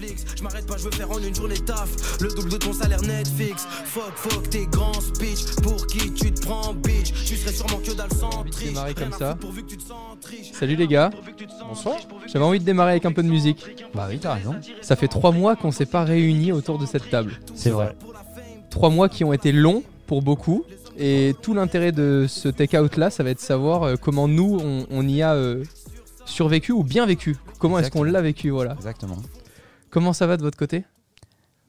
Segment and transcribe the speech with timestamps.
[0.00, 0.24] Netflix.
[0.36, 2.20] Je m'arrête pas, je veux faire en une journée taf.
[2.20, 3.66] Le double de ton salaire Netflix.
[3.84, 5.44] Fuck, fuck tes grands speech.
[5.62, 7.12] Pour qui tu te prends, bitch?
[7.24, 8.64] Tu serais sûrement que dans le centriche.
[8.66, 9.38] démarrer comme ça.
[10.20, 10.52] Triche.
[10.52, 11.10] Salut les gars,
[11.68, 11.96] Bonsoir.
[12.26, 13.64] j'avais envie de démarrer avec un peu de musique.
[13.94, 14.54] Bah oui, t'as raison.
[14.82, 17.32] Ça fait trois mois qu'on s'est pas réunis autour de cette table.
[17.54, 17.94] C'est vrai.
[18.70, 20.64] Trois mois qui ont été longs pour beaucoup.
[20.96, 24.58] Et tout l'intérêt de ce take-out là, ça va être de savoir euh, comment nous,
[24.62, 25.64] on, on y a euh,
[26.24, 27.36] survécu ou bien vécu.
[27.58, 28.74] Comment est-ce qu'on l'a vécu, voilà.
[28.74, 29.16] Exactement.
[29.94, 30.80] Comment ça va de votre côté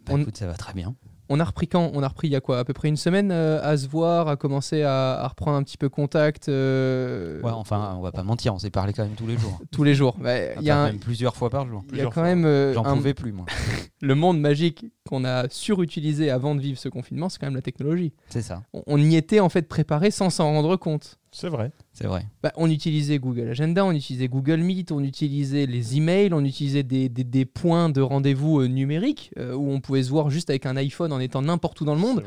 [0.07, 0.95] Bah On- écoute, ça va très bien.
[1.29, 1.91] On a repris quand?
[1.93, 2.57] On a repris il y a quoi?
[2.57, 5.61] À peu près une semaine euh, à se voir, à commencer à, à reprendre un
[5.63, 9.13] petit peu contact euh, Ouais, enfin, on va pas mentir, on s'est parlé quand même
[9.13, 9.59] tous les jours.
[9.71, 10.15] tous les jours.
[10.19, 11.81] Bah, Il y a, un- même plusieurs fois par jour.
[11.83, 12.23] il y a plusieurs quand fois.
[12.23, 13.45] même euh, J'en un- pouvais plus, moi.
[14.01, 17.61] le monde magique qu'on a surutilisé avant de vivre ce confinement, c'est quand même la
[17.61, 18.11] technologie.
[18.29, 18.63] C'est ça.
[18.73, 21.17] On, on y était en fait préparé sans s'en rendre compte.
[21.31, 21.71] C'est vrai.
[21.93, 22.25] C'est vrai.
[22.41, 26.83] Bah, on utilisait Google Agenda, on utilisait Google Meet, on utilisait les emails, on utilisait
[26.83, 30.49] des, des- des points de rendez-vous euh, numériques euh, où on pouvait se voir juste
[30.49, 32.23] avec un iPhone en étant n'importe où dans le monde.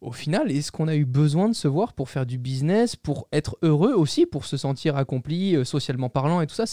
[0.00, 3.28] Au final, est-ce qu'on a eu besoin de se voir pour faire du business, pour
[3.32, 6.64] être heureux aussi, pour se sentir accompli euh, socialement parlant et tout ça?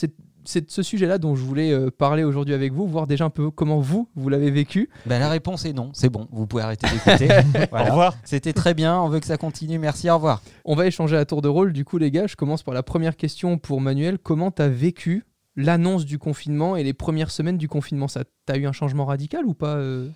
[0.47, 3.29] C'est de ce sujet-là dont je voulais euh, parler aujourd'hui avec vous, voir déjà un
[3.29, 4.89] peu comment vous, vous l'avez vécu.
[5.05, 5.89] Bah, la réponse est non.
[5.91, 6.27] C'est bon.
[6.31, 7.27] Vous pouvez arrêter d'écouter.
[7.69, 7.87] Voilà.
[7.87, 8.15] Au revoir.
[8.23, 8.97] C'était très bien.
[9.01, 9.77] On veut que ça continue.
[9.77, 10.09] Merci.
[10.09, 10.41] Au revoir.
[10.63, 11.73] On va échanger à tour de rôle.
[11.73, 14.19] Du coup, les gars, je commence par la première question pour Manuel.
[14.19, 15.25] Comment t'as vécu
[15.57, 18.07] l'annonce du confinement et les premières semaines du confinement?
[18.07, 20.07] Ça, t'as eu un changement radical ou pas euh?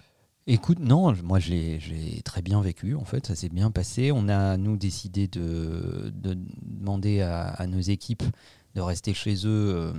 [0.47, 3.69] Écoute, non, moi je l'ai je l'ai très bien vécu, en fait, ça s'est bien
[3.69, 4.11] passé.
[4.11, 8.23] On a, nous, décidé de, de demander à, à nos équipes
[8.75, 9.93] de rester chez eux euh,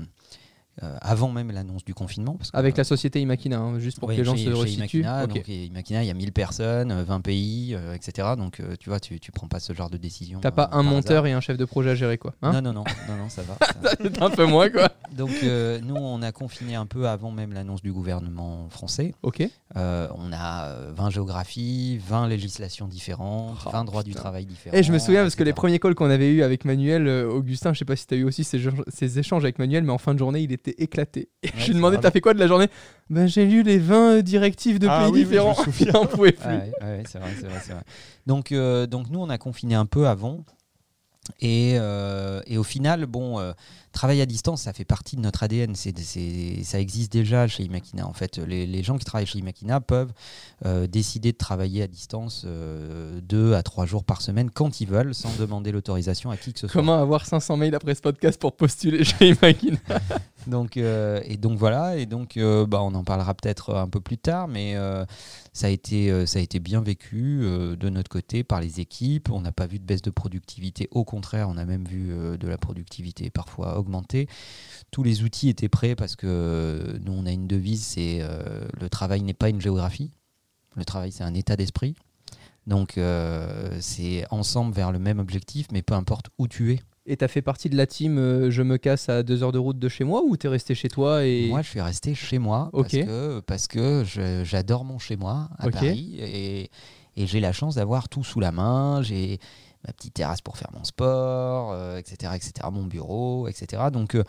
[0.83, 2.35] euh, avant même l'annonce du confinement.
[2.35, 4.49] Parce que, Avec euh, la société Imakina, hein, juste pour oui, que les gens se
[4.49, 5.01] resituent.
[5.01, 8.29] Imakina, donc, il y a 1000 personnes, euh, 20 pays, euh, etc.
[8.39, 10.41] Donc, euh, tu vois, tu, tu prends pas ce genre de décision.
[10.41, 12.35] T'as pas euh, un monteur et un chef de projet à gérer, quoi.
[12.43, 12.53] hein?
[12.53, 13.57] Non, non, non, non, non, ça va.
[13.91, 14.89] ça un peu moins, quoi.
[15.17, 19.15] Donc, euh, nous, on a confiné un peu avant même l'annonce du gouvernement français.
[19.23, 19.43] Ok.
[19.77, 24.77] Euh, on a euh, 20 géographies, 20 législations différentes, Oh, 20 droits du travail différents.
[24.77, 27.29] Et je me souviens parce que les premiers calls qu'on avait eu avec Manuel, euh,
[27.29, 29.99] Augustin, je sais pas si t'as eu aussi ces, ces échanges avec Manuel, mais en
[29.99, 31.29] fin de journée, il était éclaté.
[31.43, 32.69] Et je lui demandais, t'as fait quoi de la journée?
[33.11, 35.55] Ben j'ai lu les 20 directives de Ah pays oui, oui, je me différents.
[35.55, 35.87] souviens.
[35.91, 36.47] il en pouvait plus.
[36.49, 37.83] Ouais, ouais, c'est vrai, c'est vrai, c'est vrai.
[38.27, 40.45] Donc, euh, donc nous, on a confiné un peu avant.
[41.41, 43.53] Et, euh, et au final, bon, euh,
[43.93, 45.75] travail à distance, ça fait partie de notre ADN.
[45.75, 48.07] C'est, c'est- ça existe déjà chez Imakina.
[48.07, 50.13] En fait, les, les gens qui travaillent chez Imakina peuvent
[50.67, 54.89] euh, décider de travailler à distance euh, deux à trois jours par semaine quand ils
[54.89, 56.81] veulent, sans demander l'autorisation à qui que ce soit.
[56.81, 59.79] Comment avoir 500 mails après ce podcast pour postuler chez Imakina?
[60.49, 64.01] Donc, euh, et donc voilà, et donc euh, bah, on en parlera peut-être un peu
[64.01, 64.75] plus tard, mais
[65.53, 67.43] ça, a été, ça a été bien vécu
[67.79, 69.31] de notre côté par les équipes.
[69.31, 72.09] On n'a pas vu de baisse de productivité, au contraire, on a même vu
[72.39, 74.29] de la productivité parfois augmenter.
[74.91, 78.67] Tous les outils étaient prêts parce que euh, nous, on a une devise c'est euh,
[78.81, 80.13] le travail n'est pas une géographie,
[80.77, 81.95] le travail, c'est un état d'esprit.
[82.67, 86.81] Donc, euh, c'est ensemble vers le même objectif, mais peu importe où tu es.
[87.05, 89.59] Et t'as fait partie de la team euh, Je me casse à deux heures de
[89.59, 92.39] route de chez moi ou t'es resté chez toi et Moi, je suis resté chez
[92.39, 94.05] moi parce que, parce que
[94.45, 95.69] j'adore mon chez moi à.
[95.71, 96.71] Paris et,
[97.17, 99.03] et j'ai la chance d'avoir tout sous la main.
[99.03, 99.41] J'ai
[99.87, 103.85] ma petite terrasse pour faire mon sport, euh, etc., etc., mon bureau, etc.
[103.93, 104.23] Donc, euh,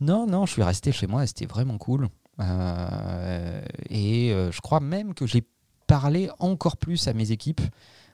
[0.00, 2.08] non, non, je suis resté chez moi et c'était vraiment cool.
[2.40, 5.42] Euh, et euh, je crois même que j'ai
[5.86, 7.60] parlé encore plus à mes équipes.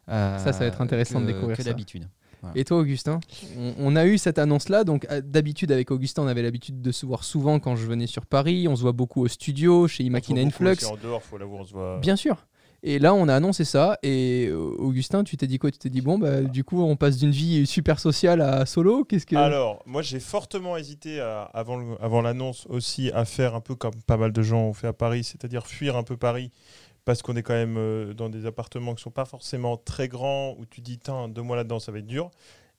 [0.08, 2.08] euh, Ça, ça va être intéressant de découvrir que d'habitude.
[2.56, 3.20] Et toi, Augustin
[3.56, 4.82] on, on a eu cette annonce-là.
[4.82, 8.26] Donc, d'habitude, avec Augustin, on avait l'habitude de se voir souvent quand je venais sur
[8.26, 8.66] Paris.
[8.68, 10.84] On se voit beaucoup au studio, chez Imakina Influx.
[10.86, 12.00] En dehors, faut l'avouer, on se voit.
[12.00, 12.44] Bien sûr.
[12.84, 13.98] Et là, on a annoncé ça.
[14.02, 15.70] Et euh, Augustin, tu t'es dit quoi?
[15.70, 19.04] Tu t'es dit, bon, bah, du coup, on passe d'une vie super sociale à solo
[19.04, 19.36] Qu'est-ce que?
[19.36, 21.20] Alors, moi, j'ai fortement hésité
[21.52, 24.92] avant l'annonce aussi à faire un peu comme pas mal de gens ont fait à
[24.92, 26.50] Paris, c'est-à-dire fuir un peu Paris,
[27.04, 30.54] parce qu'on est quand même euh, dans des appartements qui sont pas forcément très grands,
[30.58, 32.30] où tu dis, tiens, deux mois là-dedans, ça va être dur.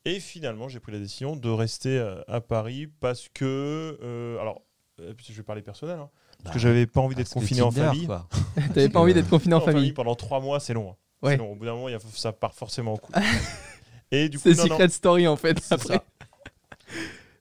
[0.05, 4.61] Et finalement, j'ai pris la décision de rester euh, à Paris parce que, euh, alors,
[4.99, 6.09] je vais parler personnel, hein,
[6.43, 8.07] parce Bah, que j'avais pas envie d'être confiné en famille.
[8.73, 9.93] T'avais pas envie d'être confiné en En famille.
[9.93, 10.91] pendant trois mois, c'est long.
[10.91, 10.95] hein.
[11.21, 11.37] Ouais.
[11.37, 11.51] Long.
[11.53, 13.15] Au bout d'un moment, il y a- ça part forcément en couille.
[14.11, 15.59] Et du coup, C'est non, non, Secret Story, en fait.
[15.71, 15.99] Après.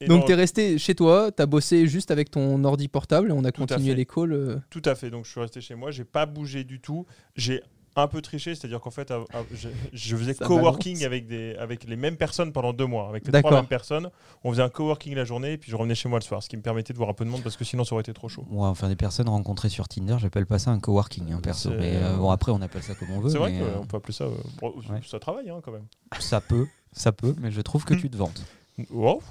[0.08, 3.52] Donc, t'es resté chez toi, t'as bossé juste avec ton ordi portable et on a
[3.52, 4.32] Tout continué les calls.
[4.32, 5.10] euh, Tout à fait.
[5.10, 5.90] Donc, je suis resté chez moi.
[5.92, 7.06] J'ai pas bougé du tout.
[7.36, 7.62] J'ai
[7.96, 9.12] un peu triché, c'est-à-dire qu'en fait,
[9.52, 11.06] je, je faisais Ça coworking balance.
[11.06, 13.08] avec, des, avec les mêmes personnes pendant deux mois.
[13.08, 14.08] Avec les trois mêmes personnes.
[14.44, 16.48] On faisait un coworking la journée et puis je revenais chez moi le soir, ce
[16.48, 18.12] qui me permettait de voir un peu de monde parce que sinon, ça aurait été
[18.14, 18.46] trop chaud.
[18.50, 21.70] Ouais, enfin des personnes rencontrées sur Tinder, j'appelle pas ça un coworking hein, perso.
[21.70, 23.30] Mais euh, bon après on appelle ça comme on veut.
[23.30, 24.24] C'est vrai mais, euh, qu'on peut appeler ça.
[24.24, 24.30] euh,
[24.62, 25.00] ouais.
[25.06, 25.86] Ça travaille hein, quand même.
[26.18, 28.00] ça peut, ça peut, mais je trouve que Hmm.
[28.00, 28.44] tu te vantes.
[28.90, 29.22] Wow.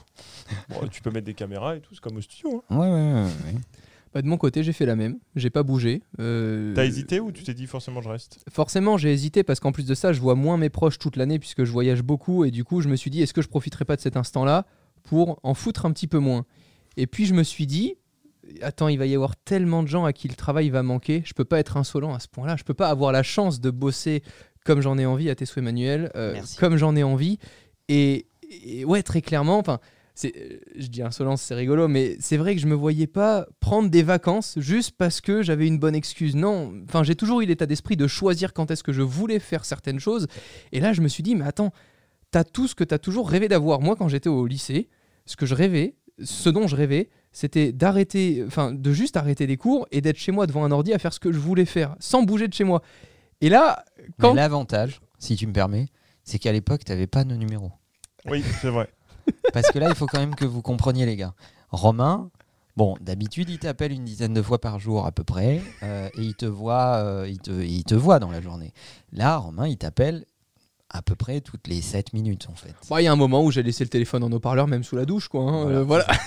[0.69, 2.63] Bon, tu peux mettre des caméras et tout, c'est comme au studio.
[2.69, 2.77] hein.
[2.77, 3.23] Ouais ouais ouais.
[3.23, 3.61] ouais.
[4.13, 5.19] Bah, de mon côté, j'ai fait la même.
[5.35, 6.01] J'ai pas bougé.
[6.19, 8.43] Euh, T'as hésité ou tu t'es dit forcément je reste?
[8.49, 11.39] Forcément, j'ai hésité parce qu'en plus de ça, je vois moins mes proches toute l'année
[11.39, 13.85] puisque je voyage beaucoup et du coup, je me suis dit est-ce que je profiterai
[13.85, 14.65] pas de cet instant-là
[15.03, 16.45] pour en foutre un petit peu moins?
[16.97, 17.95] Et puis je me suis dit
[18.61, 21.33] attends, il va y avoir tellement de gens à qui le travail va manquer, je
[21.33, 24.23] peux pas être insolent à ce point-là, je peux pas avoir la chance de bosser
[24.65, 27.39] comme j'en ai envie à tes souhaits Manuel, euh, comme j'en ai envie.
[27.87, 28.25] Et,
[28.63, 29.79] et ouais, très clairement, enfin
[30.15, 34.03] je dis insolence, c'est rigolo, mais c'est vrai que je me voyais pas prendre des
[34.03, 36.35] vacances juste parce que j'avais une bonne excuse.
[36.35, 39.65] Non, enfin, j'ai toujours eu l'état d'esprit de choisir quand est-ce que je voulais faire
[39.65, 40.27] certaines choses.
[40.71, 41.71] Et là, je me suis dit, mais attends,
[42.31, 43.81] t'as tout ce que t'as toujours rêvé d'avoir.
[43.81, 44.89] Moi, quand j'étais au lycée,
[45.25, 49.57] ce que je rêvais, ce dont je rêvais, c'était d'arrêter, enfin, de juste arrêter les
[49.57, 51.95] cours et d'être chez moi devant un ordi à faire ce que je voulais faire,
[51.99, 52.81] sans bouger de chez moi.
[53.39, 53.85] Et là,
[54.19, 55.87] quand Mais l'avantage, si tu me permets,
[56.23, 57.71] c'est qu'à l'époque, tu n'avais pas nos numéros.
[58.25, 58.89] Oui, c'est vrai.
[59.53, 61.33] Parce que là, il faut quand même que vous compreniez, les gars.
[61.69, 62.29] Romain,
[62.75, 66.21] bon, d'habitude, il t'appelle une dizaine de fois par jour à peu près, euh, et
[66.21, 68.73] il te voit, euh, il te, il te voit dans la journée.
[69.13, 70.25] Là, Romain, il t'appelle
[70.93, 72.75] à peu près toutes les 7 minutes, en fait.
[72.89, 74.97] Bah, il y a un moment où j'ai laissé le téléphone en haut-parleur, même sous
[74.97, 75.41] la douche, quoi.
[75.43, 75.63] hein.
[75.63, 75.77] Voilà.
[75.79, 76.05] Euh, voilà.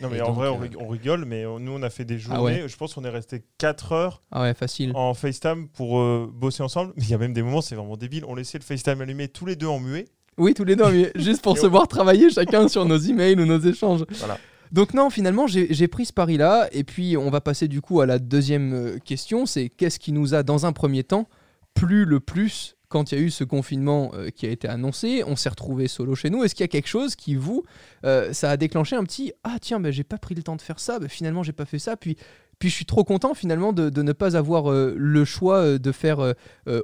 [0.00, 1.88] Non, mais Et en donc, vrai, on euh, rig- on rigole, mais nous, on a
[1.88, 2.36] fait des journées.
[2.36, 2.68] Ah ouais.
[2.68, 4.90] Je pense qu'on est resté 4 heures Ah ouais, facile.
[4.96, 6.92] en FaceTime pour euh, bosser ensemble.
[6.96, 8.24] Mais il y a même des moments, c'est vraiment débile.
[8.26, 10.06] On laissait le FaceTime allumé tous les deux en muet.
[10.38, 13.46] Oui, tous les deux, mais juste pour se voir travailler chacun sur nos emails ou
[13.46, 14.04] nos échanges.
[14.18, 14.38] Voilà.
[14.72, 18.00] Donc non, finalement, j'ai j'ai pris ce pari-là, et puis on va passer du coup
[18.00, 21.28] à la deuxième euh, question, c'est qu'est-ce qui nous a, dans un premier temps,
[21.74, 25.24] plu le plus quand il y a eu ce confinement euh, qui a été annoncé?
[25.26, 26.42] On s'est retrouvé solo chez nous.
[26.42, 27.64] Est-ce qu'il y a quelque chose qui, vous,
[28.04, 30.62] euh, ça a déclenché un petit «Ah tiens, ben, j'ai pas pris le temps de
[30.62, 32.16] faire ça, ben, finalement j'ai pas fait ça», puis...
[32.62, 35.90] Puis je suis trop content finalement de, ne pas avoir euh, le choix euh, de
[35.90, 36.32] faire euh,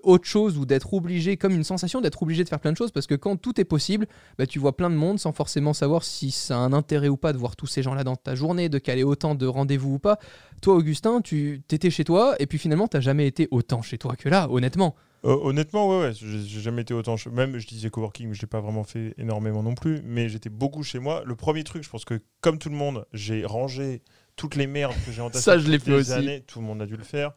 [0.02, 2.90] autre chose ou d'être obligé, comme une sensation d'être obligé de faire plein de choses,
[2.90, 4.08] parce que quand tout est possible,
[4.38, 7.16] bah, tu vois plein de monde sans forcément savoir si ça a un intérêt ou
[7.16, 9.98] pas de voir tous ces gens-là dans ta journée, de caler autant de rendez-vous ou
[10.00, 10.18] pas.
[10.62, 14.16] Toi, Augustin, tu étais chez toi et puis finalement, t'as jamais été autant chez toi
[14.16, 14.96] que là, honnêtement.
[15.22, 17.14] Honnêtement, ouais, ouais, j'ai jamais été autant.
[17.14, 20.00] che- Même, je disais coworking, mais je l'ai pas vraiment fait énormément non plus.
[20.04, 21.22] Mais j'étais beaucoup chez moi.
[21.24, 24.02] Le premier truc, je pense que comme tout le monde, j'ai rangé
[24.38, 25.44] toutes les merdes que j'ai entassées.
[25.44, 26.12] Ça, je l'ai toutes fait les aussi.
[26.12, 26.40] années.
[26.46, 27.32] Tout le monde a dû le faire.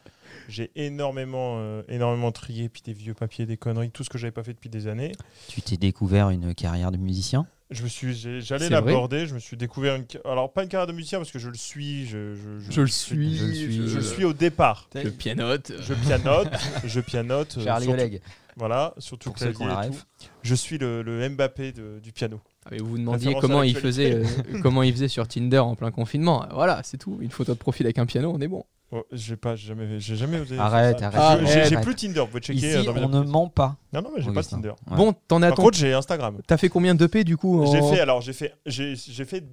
[0.48, 4.31] J'ai énormément, euh, énormément trié, puis des vieux papiers, des conneries, tout ce que j'avais
[4.31, 5.12] pas fait depuis des années.
[5.50, 7.48] Tu t'es découvert une carrière de musicien?
[7.71, 9.25] Je me suis, j'allais l'aborder.
[9.25, 11.56] Je me suis découvert une, alors pas une carrière de musicien parce que je le
[11.57, 12.06] suis.
[12.06, 14.89] Je, je, Je le suis, je le suis, Je le suis au départ.
[14.94, 15.71] Je pianote.
[15.81, 16.50] Je pianote,
[16.85, 17.57] je pianote.
[17.63, 18.21] Charlie surtout- Oleg.
[18.57, 20.27] Voilà, surtout clavier et tout.
[20.44, 22.41] Je suis le, le Mbappé de- du piano.
[22.65, 24.25] Ah, mais vous vous demandiez comment il, faisait, euh,
[24.62, 26.45] comment il faisait sur Tinder en plein confinement.
[26.53, 27.18] Voilà, c'est tout.
[27.21, 28.65] Une photo de profil avec un piano, on est bon.
[28.93, 30.57] Oh, j'ai pas, jamais, j'ai jamais osé.
[30.59, 32.19] Arrête, arrête, j'ai- plus Tinder.
[32.19, 32.57] Vous pouvez checker.
[32.59, 33.77] Ici, euh, dans mes on ne ment pas.
[33.93, 34.43] Non, non, mais j'ai pas.
[34.43, 34.73] Tinder.
[34.89, 34.97] Ouais.
[34.97, 35.63] Bon, t'en as Par ton...
[35.63, 36.39] contre, j'ai Instagram.
[36.45, 39.45] T'as fait combien d'EP du coup en- J'ai fait, alors j'ai fait, j'ai j'ai fait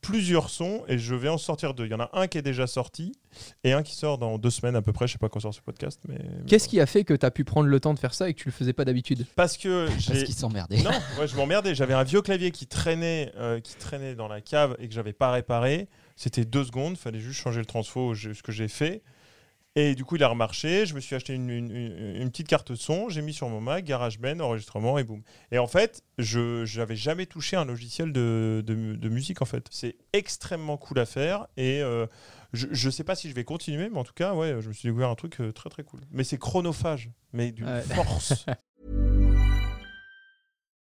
[0.00, 1.86] plusieurs sons et je vais en sortir deux.
[1.86, 3.12] Il y en a un qui est déjà sorti
[3.62, 5.06] et un qui sort dans deux semaines à peu près.
[5.06, 6.18] Je sais pas quand sort ce podcast, mais.
[6.46, 8.38] Qu'est-ce qui a fait que t'as pu prendre le temps de faire ça et que
[8.40, 10.24] tu le faisais pas d'habitude Parce que Parce j'ai.
[10.24, 10.82] qu'ils s'emmerdaient.
[10.82, 11.74] Non, ouais, je m'emmerdais.
[11.74, 15.12] J'avais un vieux clavier qui traînait, euh, qui traînait dans la cave et que j'avais
[15.14, 15.88] pas réparé.
[16.16, 19.02] C'était deux secondes, fallait juste changer le transfo, ce que j'ai fait.
[19.76, 20.86] Et du coup, il a remarché.
[20.86, 24.38] Je me suis acheté une, une- petite carte son, j'ai mis sur mon Mac, GarageBand,
[24.38, 25.22] enregistrement et boum.
[25.50, 29.66] Et en fait, je n'avais jamais touché un logiciel de, de- de musique en fait.
[29.72, 32.06] C'est extrêmement cool à faire et euh,
[32.52, 34.72] je, je sais pas si je vais continuer, mais en tout cas, ouais, je me
[34.72, 36.02] suis découvert un truc euh, très très cool.
[36.12, 37.82] Mais c'est chronophage, mais d'une Ouais.
[37.82, 38.46] force.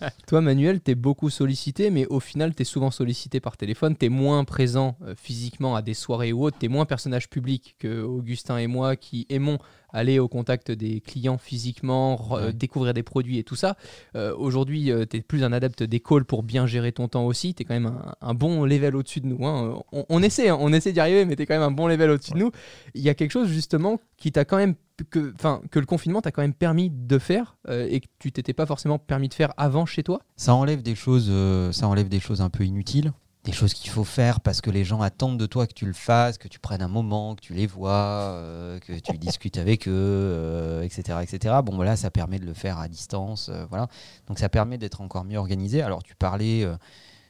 [0.26, 3.96] Toi, Manuel, t'es beaucoup sollicité, mais au final, t'es souvent sollicité par téléphone.
[3.96, 6.58] T'es moins présent euh, physiquement à des soirées ou autres.
[6.58, 9.58] T'es moins personnage public que Augustin et moi qui aimons
[9.92, 12.52] aller au contact des clients physiquement, Ouais.
[12.52, 13.76] découvrir des produits et tout ça.
[14.16, 17.54] Euh, Aujourd'hui, euh, t'es plus un adepte des calls pour bien gérer ton temps aussi.
[17.54, 19.46] T'es quand même un, un bon level au-dessus de nous.
[19.46, 19.80] hein.
[19.92, 22.10] On, on essaie, hein, on essaie d'y arriver, mais t'es quand même un bon level
[22.10, 22.50] au-dessus de nous.
[22.94, 24.74] Il y a quelque chose justement qui t'a quand même
[25.10, 25.32] que,
[25.70, 28.66] que le confinement t'a quand même permis de faire euh, et que tu t'étais pas
[28.66, 30.20] forcément permis de faire avant chez toi?
[30.36, 33.12] Ça enlève des choses, euh, ça enlève des choses un peu inutiles,
[33.44, 35.94] des choses qu'il faut faire parce que les gens attendent de toi que tu le
[35.94, 37.90] fasses, que tu prennes un moment, que tu les vois,
[38.34, 41.54] euh, que tu discutes avec eux, euh, etc., etc.
[41.64, 43.88] Bon, voilà, ça permet de le faire à distance, euh, voilà.
[44.26, 45.80] Donc ça permet d'être encore mieux organisé.
[45.80, 46.66] Alors tu parlais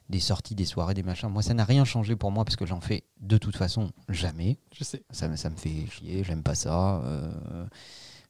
[0.08, 1.28] des sorties, des soirées, des machins.
[1.28, 4.58] Moi, ça n'a rien changé pour moi parce que j'en fais de toute façon jamais.
[4.76, 5.04] Je sais.
[5.10, 7.00] Ça, me- ça me fait chier, j'aime pas ça.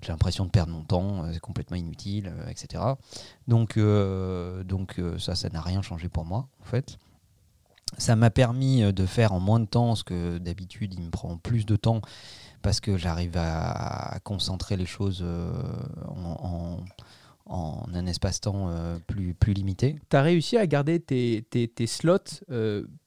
[0.03, 2.83] j'ai l'impression de perdre mon temps, c'est complètement inutile, etc.
[3.49, 6.99] Donc, donc ça, ça n'a rien changé pour moi, en fait.
[7.99, 11.11] Ça m'a permis euh, de faire en moins de temps ce que d'habitude il me
[11.11, 12.01] prend plus de temps
[12.63, 15.51] parce que j'arrive à, concentrer les choses euh,
[16.07, 16.79] en,
[17.47, 19.99] un espace-temps euh, plus, plus limité.
[20.11, 22.45] Tu as réussi à garder tes, slots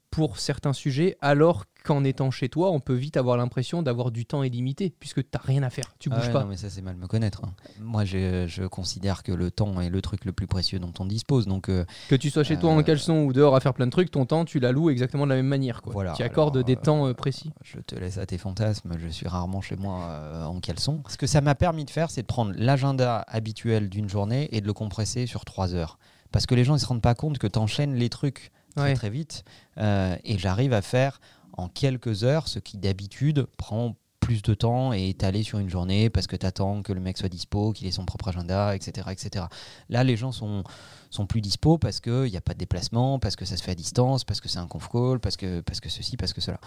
[0.09, 4.25] pour certains sujets, alors qu'en étant chez toi, on peut vite avoir l'impression d'avoir du
[4.25, 6.41] temps illimité, puisque tu n'as rien à faire, tu Ah bouges ouais, pas.
[6.43, 7.41] Non, mais ça, c'est mal me connaître.
[7.43, 7.53] hein.
[7.79, 11.05] Moi, je, je considère que le temps est le truc le plus précieux dont on
[11.05, 11.45] dispose.
[11.47, 13.85] Donc, euh, Que tu sois chez toi en Euh, caleçon ou dehors à faire plein
[13.85, 15.81] de trucs, ton temps, tu l'alloues exactement de la même manière.
[15.81, 15.93] Quoi.
[15.93, 17.51] Voilà, tu accordes alors, des euh, temps euh, précis.
[17.63, 18.93] je te laisse à tes fantasmes.
[18.97, 21.01] Je suis rarement chez moi en caleçon.
[21.09, 24.61] Ce que ça m'a permis de faire, c'est de prendre l'agenda habituel d'une journée et
[24.61, 25.97] de le compresser sur trois heures.
[26.31, 28.83] Parce que les gens ne se rendent pas compte que tu enchaînes les trucs très,
[28.85, 28.93] Ouais.
[28.95, 29.43] très vite.
[29.77, 31.19] euh, et j'arrive à faire
[31.53, 35.69] en quelques heures ce qui d'habitude prend plus de temps et est étalé sur une
[35.69, 38.75] journée parce que tu attends que le mec soit dispo, qu'il ait son propre agenda,
[38.75, 39.07] etc.
[39.11, 39.45] etc.
[39.89, 40.63] Là, les gens sont,
[41.09, 43.71] sont plus dispo parce qu'il n'y a pas de déplacement, parce que ça se fait
[43.71, 46.41] à distance, parce que c'est un conf call, parce que, parce que ceci, parce que
[46.41, 46.59] cela.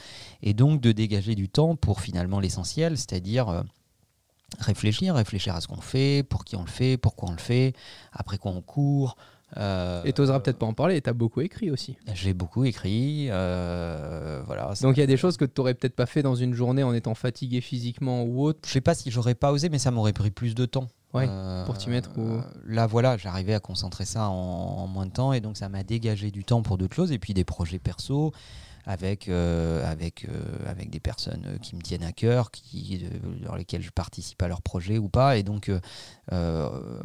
[0.43, 3.63] Et donc de dégager du temps pour finalement l'essentiel, c'est-à-dire euh,
[4.59, 7.75] réfléchir, réfléchir à ce qu'on fait, pour qui on le fait, pourquoi on le fait,
[8.13, 9.17] après quoi on court.
[9.57, 11.97] Euh, Et tu n'oseras peut-être pas en parler, tu as beaucoup écrit aussi.
[12.15, 14.73] J'ai beaucoup écrit, euh, voilà.
[14.83, 16.83] Donc il y a des choses que tu n'aurais peut-être pas fait dans une journée
[16.83, 18.61] en étant fatigué physiquement ou autre.
[18.67, 20.89] Je sais pas si j'aurais pas osé, mais ça m'aurait pris plus de temps.
[21.15, 25.07] Ouais, Euh, pour t'y mettre ou- Là, voilà, j'arrivais à concentrer ça en, en moins
[25.07, 27.45] de temps et donc ça m'a dégagé du temps pour d'autres choses et puis des
[27.45, 28.33] projets perso
[28.89, 30.31] avec, euh, avec, euh,
[30.67, 33.05] avec des personnes euh, qui me tiennent à cœur, qui,
[33.45, 35.71] dans lesquelles je participe à leur projet ou pas et donc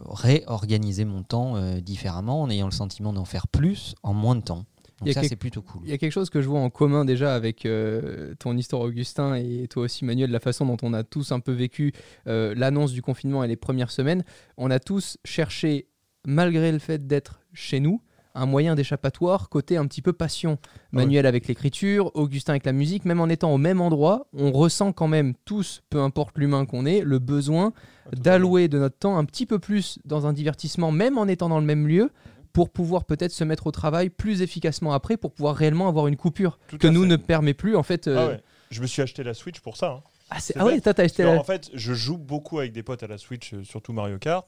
[0.07, 4.65] réorganiser mon temps différemment en ayant le sentiment d'en faire plus en moins de temps.
[5.00, 5.81] Donc ça, quelque- c'est plutôt cool.
[5.85, 8.83] Il y a quelque chose que je vois en commun déjà avec euh, ton histoire
[8.83, 11.91] Augustin et toi aussi Manuel, la façon dont on a tous un peu vécu
[12.27, 14.23] euh, l'annonce du confinement et les premières semaines.
[14.57, 15.88] On a tous cherché,
[16.27, 18.01] malgré le fait d'être chez nous,
[18.35, 20.57] un moyen d'échappatoire côté un petit peu passion.
[20.91, 24.91] Manuel avec l'écriture, Augustin avec la musique, même en étant au même endroit, on ressent
[24.93, 27.73] quand même tous, peu importe l'humain qu'on est, le besoin
[28.15, 31.59] d'allouer de notre temps un petit peu plus dans un divertissement, même en étant dans
[31.59, 32.11] le même lieu,
[32.53, 36.17] pour pouvoir peut-être se mettre au travail plus efficacement après, pour pouvoir réellement avoir une
[36.17, 37.07] coupure Tout que nous fait.
[37.09, 37.75] ne permet plus.
[37.77, 38.41] En fait, euh, Ah ouais.
[38.71, 39.91] Je me suis acheté la Switch pour ça.
[39.91, 40.01] hein.
[40.29, 41.31] ah, ah ouais, toi t'as acheté la...
[41.39, 44.45] En fait, je joue beaucoup avec des potes à la Switch, euh, surtout Mario Kart.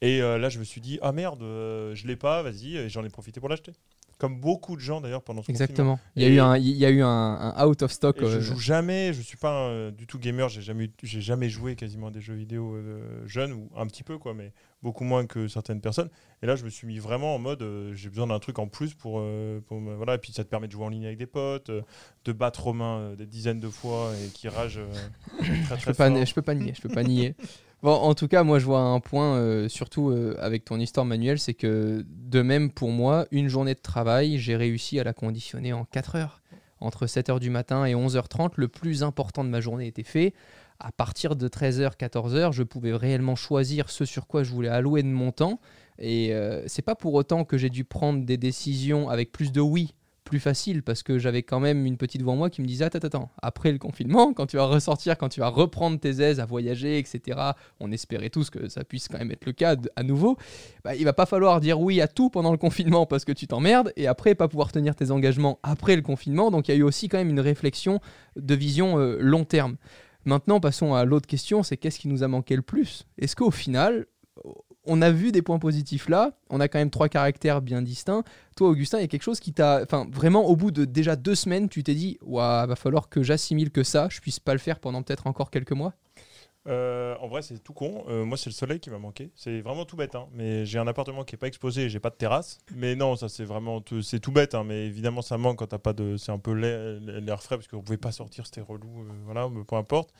[0.00, 2.88] Et euh, là, je me suis dit, ah merde, euh, je l'ai pas, vas-y, et
[2.88, 3.72] j'en ai profité pour l'acheter.
[4.18, 5.50] Comme beaucoup de gens d'ailleurs pendant ce.
[5.52, 6.00] Exactement.
[6.16, 8.16] Il y a eu un, il y a eu un, un out of stock.
[8.18, 11.48] Je euh, joue jamais, je suis pas un- du tout gamer, j'ai jamais, j'ai jamais
[11.48, 14.52] joué quasiment à des jeux vidéo euh, jeunes ou un petit peu quoi, mais
[14.82, 16.10] beaucoup moins que certaines personnes.
[16.42, 18.66] Et là, je me suis mis vraiment en mode, euh, j'ai besoin d'un truc en
[18.66, 19.22] plus pour,
[19.70, 20.16] voilà.
[20.16, 21.70] Et puis ça te permet de jouer en ligne avec des potes,
[22.24, 24.92] de battre Romain des dizaines de fois et qui rage euh,
[25.38, 26.24] très je très peux pas, fort.
[26.26, 27.36] je peux pas nier, je peux pas nier.
[27.82, 31.38] En tout cas, moi, je vois un point, euh, surtout euh, avec ton histoire, Manuel,
[31.38, 35.72] c'est que de même pour moi, une journée de travail, j'ai réussi à la conditionner
[35.72, 36.42] en 4 heures.
[36.80, 40.34] Entre 7h du matin et 11h30, le plus important de ma journée était fait.
[40.80, 45.02] À partir de 13h, 14h, je pouvais réellement choisir ce sur quoi je voulais allouer
[45.02, 45.60] de mon temps.
[45.98, 49.60] Et euh, c'est pas pour autant que j'ai dû prendre des décisions avec plus de
[49.60, 49.94] oui,
[50.28, 52.84] plus facile, parce que j'avais quand même une petite voix en moi qui me disait
[52.84, 56.38] Attends, attends, après le confinement, quand tu vas ressortir, quand tu vas reprendre tes aises
[56.38, 57.40] à voyager, etc.,
[57.80, 60.36] on espérait tous que ça puisse quand même être le cas à nouveau.
[60.84, 63.46] Bah, il va pas falloir dire oui à tout pendant le confinement parce que tu
[63.46, 66.50] t'emmerdes, et après pas pouvoir tenir tes engagements après le confinement.
[66.50, 68.00] Donc il y a eu aussi quand même une réflexion
[68.36, 69.76] de vision euh, long terme.
[70.26, 73.06] Maintenant, passons à l'autre question c'est qu'est-ce qui nous a manqué le plus?
[73.16, 74.04] Est-ce qu'au final,
[74.88, 78.24] on a vu des points positifs là, on a quand même trois caractères bien distincts.
[78.56, 79.82] Toi, Augustin, il y a quelque chose qui t'a.
[79.84, 83.22] Enfin, vraiment, au bout de déjà deux semaines, tu t'es dit Ouah, va falloir que
[83.22, 85.92] j'assimile que ça, je puisse pas le faire pendant peut-être encore quelques mois?
[86.66, 88.04] Euh, en vrai, c'est tout con.
[88.08, 89.30] Euh, moi, c'est le soleil qui m'a manqué.
[89.34, 90.14] C'est vraiment tout bête.
[90.14, 90.26] hein.
[90.34, 92.58] Mais j'ai un appartement qui est pas exposé j'ai pas de terrasse.
[92.74, 94.54] Mais non, ça c'est vraiment tout- c'est tout bête.
[94.54, 94.64] hein.
[94.64, 96.16] Mais évidemment, ça manque quand t'as pas de.
[96.18, 98.88] C'est un peu l'air frais parce qu'on pouvait pas sortir, c'était relou.
[99.00, 100.10] euh, voilà, peu importe.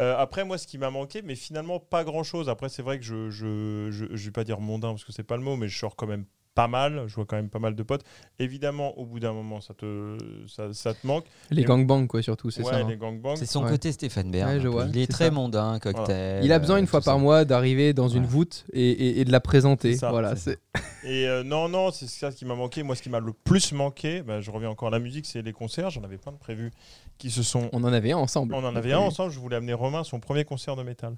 [0.00, 2.48] Euh, après, moi, ce qui m'a manqué, mais finalement pas grand chose.
[2.48, 5.22] Après, c'est vrai que je, je, je, je vais pas dire mondain parce que c'est
[5.22, 6.24] pas le mot, mais je sors quand même
[6.62, 7.04] pas mal.
[7.06, 8.02] Je vois quand même pas mal de potes.
[8.38, 10.16] Évidemment, au bout d'un moment, ça te,
[10.48, 11.24] ça, ça te manque.
[11.50, 12.78] Les gangbangs, quoi, surtout, c'est ouais, ça.
[12.78, 12.88] hein.
[12.88, 13.36] les gangbangs.
[13.36, 13.70] C'est son Ouais.
[13.70, 14.50] côté Stéphane Bern.
[14.50, 15.30] Ouais, je vois, Il est très ça.
[15.30, 16.44] mondain, cocktail.
[16.44, 17.20] Il a besoin une euh, fois par ça.
[17.20, 19.96] mois d'arriver dans une voûte et, et- et de la présenter.
[20.00, 20.58] Voilà, c'est
[21.04, 22.82] Et euh, non, non, c'est ça qui m'a manqué.
[22.82, 25.40] Moi, ce qui m'a le plus manqué, bah, je reviens encore à la musique, c'est
[25.42, 25.90] les concerts.
[25.90, 26.70] J'en avais plein de prévus
[27.18, 27.70] qui se sont.
[27.72, 28.54] on en avait un ensemble.
[28.54, 29.32] On en avait un ensemble.
[29.32, 31.14] Je voulais amener Romain à son premier concert de métal.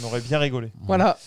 [0.00, 0.70] On aurait bien rigolé.
[0.82, 1.18] Voilà.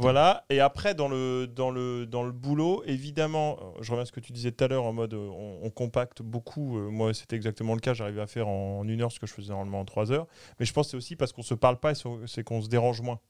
[0.00, 4.06] Voilà, et après dans le, dans le, dans le boulot, évidemment, euh, je reviens à
[4.06, 6.78] ce que tu disais tout à l'heure en mode euh, on, on compacte beaucoup.
[6.78, 9.34] Euh, moi, c'était exactement le cas, j'arrivais à faire en une heure ce que je
[9.34, 10.26] faisais normalement en trois heures.
[10.58, 11.94] Mais je pense que c'est aussi parce qu'on se parle pas et
[12.26, 13.20] c'est qu'on se dérange moins.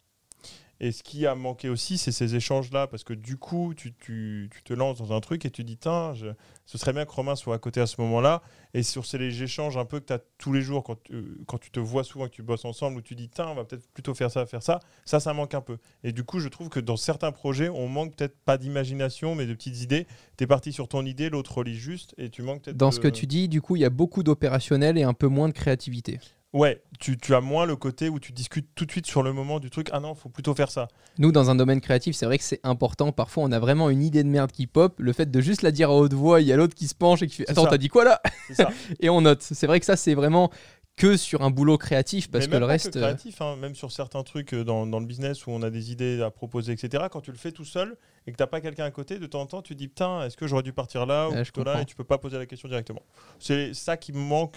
[0.81, 4.51] Et ce qui a manqué aussi, c'est ces échanges-là, parce que du coup, tu, tu-
[4.53, 6.27] tu te lances dans un truc et tu dis, tiens, je-
[6.67, 8.43] ce serait bien que Romain soit à côté à ce moment-là.
[8.75, 11.39] Et sur ces échanges un peu que tu as tous les jours, quand, tu- euh,
[11.47, 13.65] quand tu te vois souvent, que tu bosses ensemble, où tu dis, tiens, on va
[13.65, 15.79] peut-être plutôt faire ça, faire ça, ça, ça manque un peu.
[16.03, 19.47] Et du coup, je trouve que dans certains projets, on manque peut-être pas d'imagination, mais
[19.47, 20.07] de petites idées.
[20.37, 22.77] Tu es parti sur ton idée, l'autre relie juste, et tu manques peut-être.
[22.77, 25.15] Dans de- ce que tu dis, du coup, il y a beaucoup d'opérationnel et un
[25.15, 26.19] peu moins de créativité.
[26.55, 29.33] Ouais, tu, tu as moins le côté où tu discutes tout de suite sur le
[29.33, 29.89] moment du truc.
[29.93, 30.87] Ah non, faut plutôt faire ça.
[31.19, 33.11] Nous, dans un domaine créatif, c'est vrai que c'est important.
[33.11, 34.95] Parfois, on a vraiment une idée de merde qui pop.
[34.99, 36.95] Le fait de juste la dire à haute voix, il y a l'autre qui se
[36.95, 38.71] penche et qui fait Attends, t'as dit quoi là ça.
[39.01, 39.43] Et on note.
[39.43, 40.51] C'est vrai que ça, c'est vraiment
[40.97, 42.97] que sur un boulot créatif parce que le reste.
[42.97, 45.71] euh, créatif, hein, même sur certains trucs euh, dans, dans le business où on a
[45.71, 47.07] des idées à proposer, etc.
[47.11, 47.97] Quand tu le fais tout seul
[48.29, 50.23] et que t'as pas quelqu'un à côté, de temps en temps, tu te dis putain,
[50.25, 52.69] est-ce que j'aurais dû partir là ou là et tu peux pas poser la question
[52.69, 53.03] directement.
[53.41, 54.55] C'est ça qui me manque.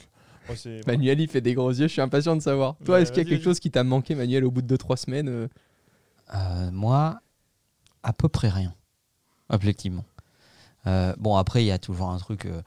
[0.56, 1.88] C'est- Manuel, il fait des gros yeux.
[1.88, 2.76] Je suis impatient de savoir.
[2.86, 4.68] Toi, Ouais, est-ce qu'il y a quelque chose qui t'a manqué, Manuel, au bout de
[4.68, 5.48] 2-3 semaines euh
[6.36, 7.22] Euh, moi,
[8.04, 8.74] à peu près rien,
[9.50, 10.04] objectivement.
[10.88, 12.46] Euh, bon, après, il y a toujours un truc.
[12.46, 12.62] euh,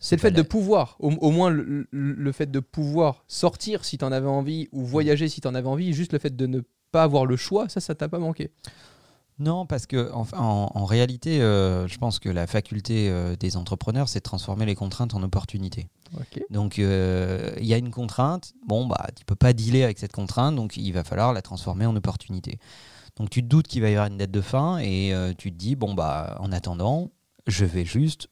[0.00, 3.24] C'est le fait la- de pouvoir, au, au moins le, le- le fait de pouvoir
[3.26, 6.46] sortir si t'en avais envie ou voyager si t'en avais envie, juste le fait de
[6.46, 6.60] ne
[6.92, 8.50] pas avoir le choix, ça, ça t'a pas manqué?
[9.40, 13.56] Non, parce que en, en- en réalité, euh, je pense que la faculté euh, des
[13.56, 15.88] entrepreneurs, c'est de transformer les contraintes en opportunités.
[16.50, 18.52] Donc, euh, il y a une contrainte.
[18.66, 21.86] Bon, bah, tu peux pas dealer avec cette contrainte, donc il va falloir la transformer
[21.86, 22.58] en opportunité.
[23.16, 25.56] Donc, tu te doutes qu'il va y avoir une dette de fin et tu te
[25.56, 27.10] dis, bon, bah, en attendant,
[27.48, 28.28] je vais juste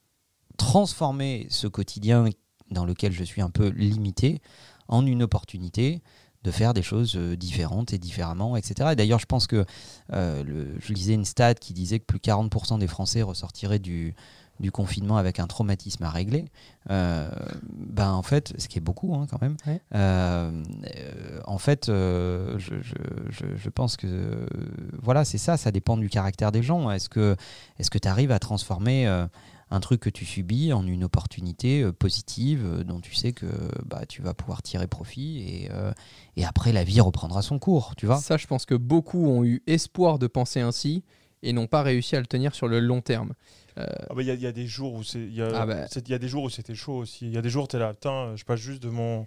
[0.57, 2.27] transformer ce quotidien
[2.71, 4.41] dans lequel je suis un peu limité
[4.89, 6.03] en une opportunité
[6.45, 8.91] de faire des choses euh, différentes et différemment, etc.
[8.93, 9.65] Et d'ailleurs, je pense que
[10.13, 14.15] euh, le- je lisais une stat qui disait que plus 40% des Français ressortiraient du,
[14.61, 16.47] du confinement avec un traumatisme à régler.
[16.91, 17.31] Euh,
[17.65, 19.57] ben en fait, ce qui est beaucoup hein, quand même.
[19.67, 19.81] Ouais.
[19.95, 20.63] Euh,
[20.97, 22.77] euh, en fait, je, je-
[23.31, 24.47] je- je pense que
[25.01, 25.57] voilà, c'est ça.
[25.57, 26.91] Ça dépend du caractère des gens.
[26.91, 27.37] Est-ce que
[27.79, 29.07] tu arrives à transformer
[29.75, 33.47] un truc que tu subis en une opportunité euh, positive euh, dont tu sais que
[33.87, 35.93] bah, tu vas pouvoir tirer profit et, euh,
[36.37, 39.45] et après la vie reprendra son cours, tu vois Ça, je pense que beaucoup ont
[39.45, 41.03] eu espoir de penser ainsi
[41.43, 43.33] et n'ont pas réussi à le tenir sur le long terme.
[43.77, 45.49] Ah bah, Il y, a- il y a des jours où c'est, il y a,
[45.55, 45.87] Ah bah.
[45.97, 47.25] il y a des jours où c'était chaud aussi.
[47.27, 49.27] Il y a des jours où tu es là, putain, je passe juste de mon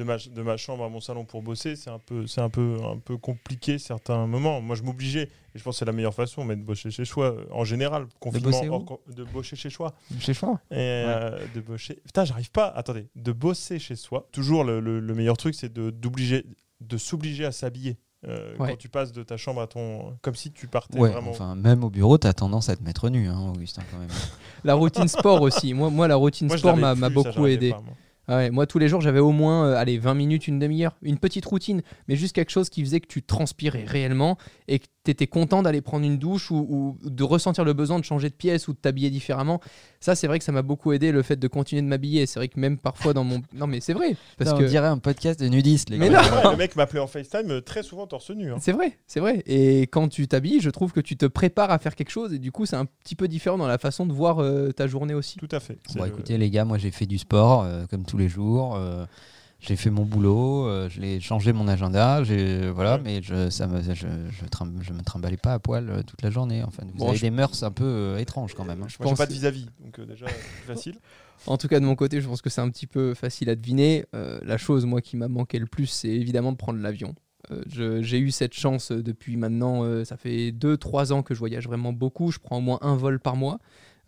[0.00, 2.48] de ma, de ma chambre à mon salon pour bosser, c'est un peu c'est un
[2.48, 4.60] peu un peu compliqué certains moments.
[4.62, 7.04] Moi je m'obligeais et je pense que c'est la meilleure façon mais de bosser chez
[7.04, 10.76] soi euh, en général, confinement bosser hors con- de bosser chez soi Chez soi et
[10.78, 11.96] euh, de bosser.
[12.06, 12.68] Putain, j'arrive pas.
[12.68, 14.26] Attendez, de bosser chez soi.
[14.32, 16.46] Toujours le, le- le meilleur truc c'est de d'obliger
[16.80, 17.98] de s'obliger à s'habiller.
[18.26, 18.70] Euh, Ouais.
[18.72, 21.54] Quand tu passes de ta chambre à ton comme si tu partais Ouais, vraiment enfin,
[21.54, 24.08] même au bureau, tu as tendance à te mettre nu, hein, Augustin, quand même.
[24.64, 25.72] La routine sport aussi.
[25.72, 27.70] Moi, moi la routine Moi, sport m'a beaucoup aidé.
[27.70, 27.82] pas.
[28.30, 30.96] Ah ouais, moi, tous les jours, j'avais au moins euh, allez, 20 minutes, une demi-heure,
[31.02, 34.38] une petite routine, mais juste quelque chose qui faisait que tu transpirais réellement
[34.68, 36.56] et que tu étais content d'aller prendre une douche ou,
[37.02, 39.60] ou de ressentir le besoin de changer de pièce ou de t'habiller différemment.
[39.98, 42.26] Ça, c'est vrai que ça m'a beaucoup aidé, le fait de continuer de m'habiller.
[42.26, 43.42] C'est vrai que même parfois dans mon...
[43.54, 44.14] Non, mais c'est vrai.
[44.38, 44.62] Parce que...
[44.62, 46.22] On dirait un podcast de nudistes, les Mais gars.
[46.22, 46.36] non.
[46.36, 48.52] Ouais, le mec m'appelait en FaceTime euh, très souvent torse nu.
[48.52, 48.56] hein.
[48.60, 49.42] C'est vrai, c'est vrai.
[49.46, 52.38] Et quand tu t'habilles, je trouve que tu te prépares à faire quelque chose et
[52.38, 55.14] du coup, c'est un petit peu différent dans la façon de voir euh, ta journée
[55.14, 55.38] aussi.
[55.38, 55.78] Tout à fait.
[55.96, 58.76] Bon, le- écoutez, les gars, moi j'ai fait du sport euh, comme tous les jours.
[58.76, 59.04] euh,
[59.62, 63.00] j'ai fait mon boulot, euh, je l'ai changé mon agenda, j'ai voilà, Ouais.
[63.04, 66.22] mais je ça me je, je, trim- je me trimballais pas à poil euh, toute
[66.22, 66.62] la journée.
[66.64, 68.82] Enfin, vous Bon, avez je- des mœurs un peu euh, étranges quand même.
[68.82, 68.86] hein.
[68.88, 70.24] J'ai pense- pas de vis-à-vis, donc euh, déjà
[70.66, 70.96] facile.
[71.46, 73.54] En tout cas, de mon côté, je pense que c'est un petit peu facile à
[73.54, 74.06] deviner.
[74.14, 77.14] Euh, la chose, moi, qui m'a manqué le plus, c'est évidemment de prendre l'avion.
[77.50, 81.38] Euh, je- J'ai eu cette chance depuis maintenant, euh, ça fait 2-3 ans que je
[81.38, 82.30] voyage vraiment beaucoup.
[82.30, 83.58] Je prends au moins un vol par mois.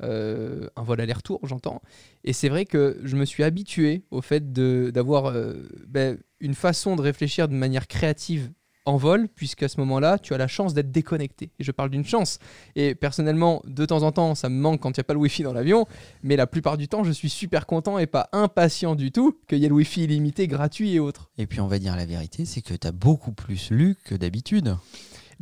[0.02, 1.82] Euh, un vol aller-retour, j'entends.
[2.24, 5.54] Et c'est vrai que je me suis habitué au fait d'avoir euh,
[5.86, 8.50] ben, une façon de réfléchir de manière créative
[8.84, 11.50] en vol, puisqu'à ce moment-là, tu as la chance d'être déconnecté.
[11.58, 12.38] Et je parle d'une chance.
[12.74, 15.20] Et personnellement, de temps en temps, ça me manque quand il n'y a pas le
[15.20, 15.86] Wi-Fi dans l'avion,
[16.22, 19.58] mais la plupart du temps, je suis super content et pas impatient du tout qu'il
[19.58, 21.30] y ait le Wi-Fi illimité, gratuit et autres.
[21.38, 24.14] Et puis on va dire la vérité, c'est que tu as beaucoup plus lu que
[24.14, 24.76] d'habitude.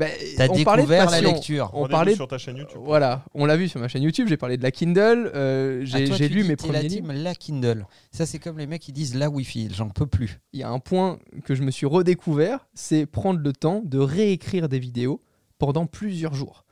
[0.08, 1.70] Tu as on parlait de découvert la lecture.
[1.72, 2.80] On Rendez-vous parlait de- sur ta chaîne YouTube.
[2.84, 6.28] Voilà, on l'a vu sur ma chaîne YouTube, j'ai parlé de la Kindle, euh, j'ai
[6.28, 7.22] lu dis mes la premiers team livres.
[7.22, 7.86] la Kindle.
[8.10, 10.40] Ça c'est comme les mecs qui disent la Wi-Fi, j'en peux plus.
[10.52, 13.98] Il y a un point que je me suis redécouvert, c'est prendre le temps de
[13.98, 15.22] réécrire des vidéos
[15.58, 16.64] pendant plusieurs jours.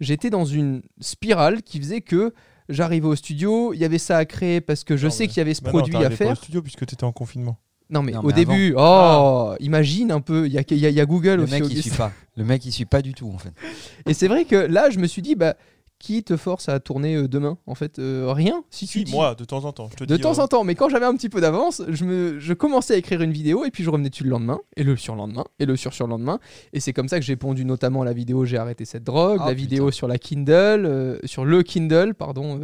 [0.00, 2.34] J'étais dans une spirale qui faisait que
[2.68, 5.36] j'arrivais au studio, il y avait ça à créer parce que je Non, sais qu'il
[5.38, 6.32] y avait ce Bah non, produit à faire.
[6.32, 7.58] au studio puisque tu étais en confinement.
[7.90, 10.90] Non, mais Non, au mais début, oh, imagine un peu, il y a, y a-
[10.90, 11.52] y a Google Le aussi.
[11.52, 12.12] mec, il suit pas.
[12.36, 13.52] Le mec, il suit pas du tout, en fait.
[14.06, 15.54] Et c'est vrai que là, je me suis dit, bah,
[16.02, 18.64] qui te force à tourner euh, demain En fait, euh, rien.
[18.70, 19.88] Si, tu Si, dis- moi, de temps en temps.
[19.92, 21.80] Je te De dis, temps euh, en temps, mais quand j'avais un petit peu d'avance,
[21.88, 24.58] je, me, je commençais à écrire une vidéo et puis je revenais dessus le lendemain,
[24.76, 26.40] et le surlendemain, et le sur-surlendemain.
[26.72, 29.44] Et c'est comme ça que j'ai pondu notamment la vidéo J'ai arrêté cette drogue, Ah,
[29.46, 29.62] la putain.
[29.62, 32.58] vidéo sur la Kindle, euh, sur le Kindle, pardon,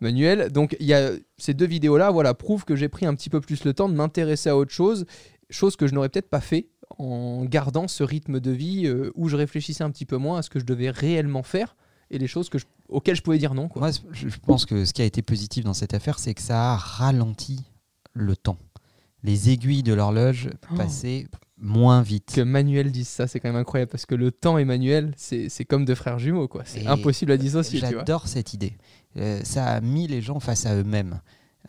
[0.00, 0.50] Manuel.
[0.52, 3.40] Donc il y a ces deux vidéos-là, voilà, prouvent que j'ai pris un petit peu
[3.40, 5.06] plus le temps de m'intéresser à autre chose,
[5.50, 9.36] chose que je n'aurais peut-être pas fait en gardant ce rythme de vie où je
[9.36, 11.76] réfléchissais un petit peu moins à ce que je devais réellement faire
[12.10, 13.68] et les choses que je- auxquelles je pouvais dire non.
[13.68, 13.80] Quoi.
[13.82, 16.72] Moi, je pense que ce qui a été positif dans cette affaire, c'est que ça
[16.72, 17.60] a ralenti
[18.14, 18.58] le temps.
[19.24, 20.76] Les aiguilles de l'horloge Oh.
[20.76, 21.26] passaient
[21.60, 22.32] moins vite.
[22.34, 25.48] que Manuel dise ça, c'est quand même incroyable parce que le temps et Manuel, c'est
[25.48, 26.62] c'est comme deux frères jumeaux, quoi.
[26.64, 27.80] C'est impossible à dissocier.
[27.80, 28.76] J'adore cette idée.
[29.16, 31.20] Euh, ça a mis les gens face à eux-mêmes.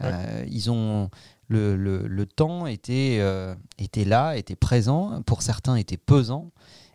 [0.01, 1.09] Euh, ils ont
[1.47, 5.23] le, le- le temps était, euh, était là, était présent.
[5.23, 6.51] Pour certains, était pesant.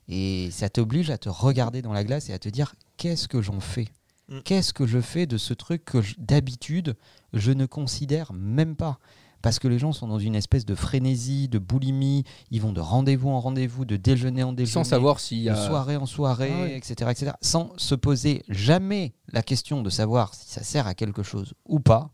[0.08, 3.42] Et ça t'oblige à te regarder dans la glace et à te dire qu'est-ce que
[3.42, 3.88] j'en fais
[4.28, 4.38] Mm.
[4.40, 6.96] Qu'est-ce que je fais de ce truc que d'habitude
[7.34, 8.98] je ne considère même pas
[9.42, 12.80] parce que les gens sont dans une espèce de frénésie, de boulimie, ils vont de
[12.80, 15.66] rendez-vous en rendez-vous, de déjeuner en déjeuner, Sans savoir s'il y de a.
[15.66, 16.76] soirée en soirée, Ah ouais.
[16.78, 21.22] etc., etc., sans se poser jamais la question de savoir si ça sert à quelque
[21.22, 22.10] chose ou pas.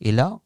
[0.00, 0.38] Et là,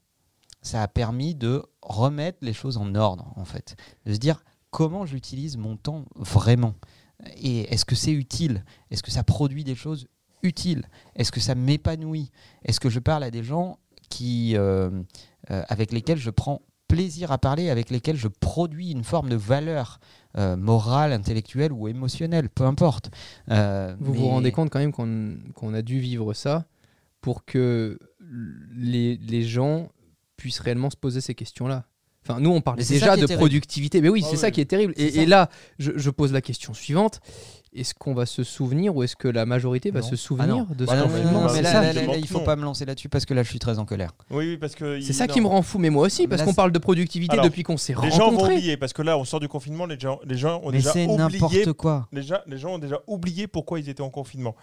[0.63, 3.77] ça a permis de remettre les choses en ordre, en fait.
[4.07, 6.73] De se dire comment j'utilise mon temps vraiment?
[7.37, 8.65] Et est-ce que c'est utile?
[8.91, 10.07] Est-ce que ça produit des choses
[10.43, 10.85] utiles?
[11.15, 12.31] Est-ce que ça m'épanouit?
[12.65, 14.91] Est-ce que je parle à des gens qui, euh,
[15.51, 19.37] euh, avec lesquels je prends plaisir à parler, avec lesquels je produis une forme de
[19.37, 19.99] valeur
[20.37, 23.11] euh, morale, intellectuelle ou émotionnelle, peu importe.
[23.47, 26.67] Vous mais- vous rendez compte quand même qu'on a dû vivre ça
[27.23, 27.99] pour que
[28.75, 29.89] les, les gens
[30.37, 31.87] puissent réellement se poser ces questions-là.
[32.25, 33.37] Enfin, nous, on parlait déjà de terrible.
[33.39, 34.01] productivité.
[34.01, 34.41] Mais oui, Ah c'est oui.
[34.41, 34.93] ça qui est terrible.
[34.97, 37.21] Et, là, je, je pose la question suivante.
[37.75, 40.67] Est-ce qu'on va se souvenir ou est-ce que la majorité va se Ah souvenir non.
[40.77, 42.45] de ce Ah non, confinement non, mais là, là, là, là, il faut non.
[42.45, 44.13] pas me lancer là-dessus parce que là, je suis très en colère.
[44.31, 45.01] Oui, oui, parce que.
[45.01, 45.33] C'est il- ça non.
[45.33, 47.79] qui me rend fou, mais moi aussi, parce qu'on parle de productivité Alors, depuis qu'on
[47.79, 48.55] s'est Les gens vont rencontrés.
[48.57, 50.93] oublier parce que là, on sort du confinement, les gens, les gens ont Mais déjà
[50.93, 51.17] c'est oublié.
[51.41, 52.07] n'importe quoi.
[52.13, 54.55] Les gens, les gens ont déjà oublié pourquoi ils étaient en confinement.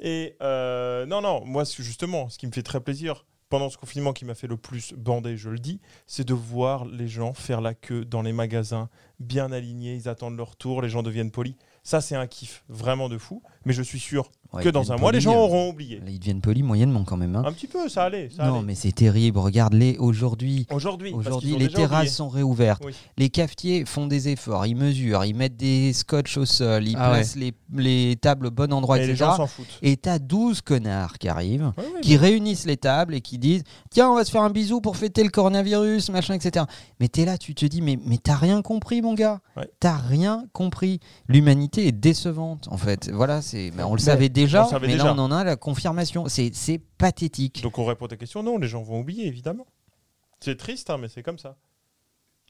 [0.00, 3.78] Et euh, non, non, moi, ce- justement, ce qui me fait très plaisir pendant ce
[3.78, 7.32] confinement qui m'a fait le plus bander, je le dis, c'est de voir les gens
[7.32, 8.88] faire la queue dans les magasins,
[9.20, 11.54] bien alignés, ils attendent leur tour, les gens deviennent polis.
[11.82, 13.42] Ça, c'est un kiff vraiment de fou.
[13.64, 15.96] Mais je suis sûr Ouais, que dans un mois, les gens euh, auront oublié.
[15.98, 17.36] Là, ils deviennent polis moyennement quand même.
[17.36, 17.42] hein.
[17.44, 18.30] Un petit peu, ça allait.
[18.34, 18.64] Ça non, allait.
[18.68, 19.38] mais c'est terrible.
[19.38, 20.66] Regarde-les aujourd'hui.
[20.72, 22.10] Aujourd'hui, Aujourd'hui, les terrasses oublié.
[22.14, 22.82] sont réouvertes.
[22.86, 22.94] Oui.
[23.18, 24.64] Les cafetiers font des efforts.
[24.66, 25.26] Ils mesurent.
[25.26, 26.88] Ils mettent des scotch au sol.
[26.88, 29.24] Ils Ah placent les, les tables au bon endroit, Et les etc.
[29.26, 29.78] gens s'en foutent.
[29.82, 34.08] Et t'as 12 connards qui arrivent, Ouais, qui réunissent les tables et qui disent Tiens,
[34.10, 36.64] on va se faire un bisou pour fêter le coronavirus, machin, etc.
[37.00, 39.40] Mais t'es là, tu te dis Mais, mais t'as rien compris, mon gars.
[39.58, 39.68] Ouais.
[39.78, 41.00] T'as rien compris.
[41.28, 43.10] L'humanité est décevante, en fait.
[43.12, 43.70] Voilà, c'est.
[43.78, 45.04] on le Mais savait déjà, on mais déjà.
[45.04, 46.28] là, on en a la confirmation.
[46.28, 47.62] C'est c'est pathétique.
[47.62, 49.66] Donc on répond à ta question, non, les gens vont oublier, évidemment.
[50.40, 51.56] C'est triste, hein, mais c'est comme ça.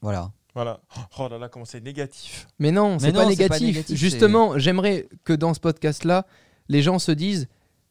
[0.01, 0.31] Voilà.
[0.55, 0.79] Voilà.
[1.19, 2.47] Oh là là, comment c'est négatif.
[2.57, 6.25] Mais non, c'est pas, négatif, Justement, j'aimerais que dans ce podcast-là,
[6.69, 7.47] les gens se disent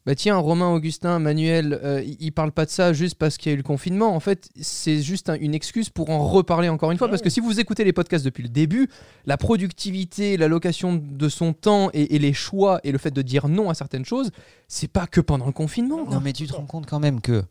[0.09, 3.53] bah tiens, Romain, Augustin, Manuel, euh, ils parlent pas de ça juste parce qu'il y
[3.53, 4.16] a eu le confinement.
[4.16, 7.09] En fait, c'est juste un- une excuse pour en reparler encore une fois.
[7.09, 8.88] Parce que si vous écoutez les podcasts depuis le début,
[9.27, 13.49] la productivité, l'allocation de son temps et, et les choix et le fait de dire
[13.49, 14.31] non à certaines choses,
[14.66, 16.07] c'est pas que pendant le confinement.
[16.11, 17.44] Non, mais tu te rends compte quand même que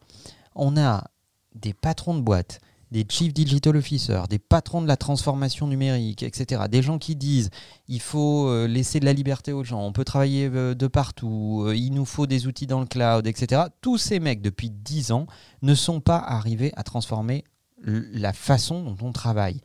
[0.56, 1.04] on a
[1.54, 2.60] des patrons de boîtes,
[2.91, 6.63] des chief digital officers, des patrons de la transformation numérique, etc.
[6.69, 7.50] Des gens qui disent
[7.88, 11.63] il faut euh, laisser de la liberté aux gens, on peut travailler euh, de partout,
[11.65, 13.63] euh, il nous faut des outils dans le cloud, etc.
[13.82, 15.28] Tous ces mecs depuis 10 ans
[15.62, 17.43] ne sont pas arrivés à transformer
[17.84, 19.62] la façon dont on travaille.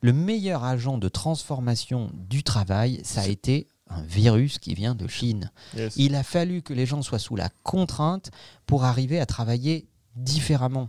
[0.00, 5.06] Le meilleur agent de transformation du travail, ça a été un virus qui vient de
[5.08, 5.50] Chine.
[5.76, 5.94] Yes.
[5.96, 8.30] Il a fallu que les gens soient sous la contrainte
[8.64, 10.88] pour arriver à travailler différemment.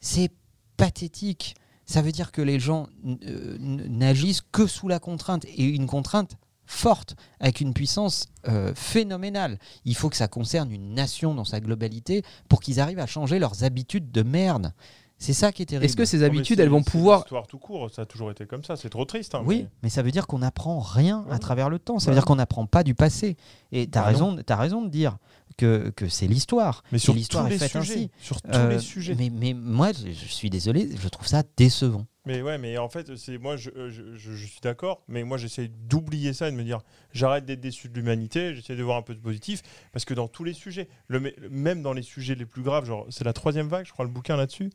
[0.00, 0.30] C'est
[0.78, 1.54] pathétique.
[1.84, 6.38] Ça veut dire que les gens euh, n'agissent que sous la contrainte et une contrainte
[6.64, 9.58] forte, avec une puissance euh, phénoménale.
[9.84, 13.38] Il faut que ça concerne une nation dans sa globalité pour qu'ils arrivent à changer
[13.38, 14.72] leurs habitudes de merde.
[15.20, 15.84] C'est ça qui est terrible.
[15.84, 18.62] Est-ce que ces habitudes, elles vont pouvoir l'histoire tout court, ça a toujours été comme
[18.62, 18.76] ça.
[18.76, 19.34] C'est trop triste.
[19.34, 21.98] hein, Oui, mais- mais ça veut dire qu'on n'apprend rien à travers le temps.
[21.98, 22.10] Ça Ouais.
[22.12, 23.36] veut dire qu'on n'apprend pas du passé.
[23.72, 25.18] Et tu as, Bah raison, as raison de dire
[25.56, 26.84] que, que c'est l'histoire.
[26.92, 27.94] Mais sur l'histoire tous est les faite sujets.
[27.94, 28.10] ainsi.
[28.20, 29.16] Sur tous Euh, les sujets.
[29.18, 32.06] Mais, mais moi, je, je suis désolé, je trouve ça décevant.
[32.24, 35.24] Mais ouais, mais en fait, c'est moi, je, euh, je, je- je suis d'accord, mais
[35.24, 36.80] moi, j'essaie d'oublier ça et de me dire,
[37.12, 40.28] j'arrête d'être déçu de l'humanité, j'essaie de voir un peu de positif, parce que dans
[40.28, 43.66] tous les sujets, le, même dans les sujets les plus graves, genre, c'est la troisième
[43.68, 44.70] vague, je crois, le bouquin là-dessus,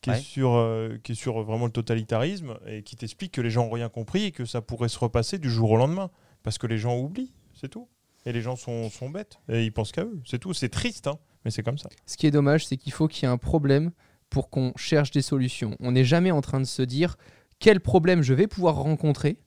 [0.00, 3.50] qui, est sur, euh, qui est sur vraiment le totalitarisme et qui t'explique que les
[3.50, 6.10] gens n'ont rien compris et que ça pourrait se repasser du jour au lendemain.
[6.42, 7.86] Parce que les gens oublient, c'est tout.
[8.26, 10.52] Et les gens sont, sont bêtes et ils pensent qu'à eux, c'est tout.
[10.54, 11.88] C'est triste, hein, mais c'est comme ça.
[12.06, 13.92] Ce qui est dommage, c'est qu'il faut qu'il y ait un problème
[14.30, 15.76] pour qu'on cherche des solutions.
[15.80, 17.16] On n'est jamais en train de se dire
[17.58, 19.38] quel problème je vais pouvoir rencontrer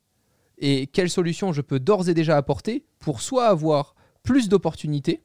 [0.60, 5.24] et quelle solution je peux d'ores et déjà apporter pour soit avoir plus d'opportunités,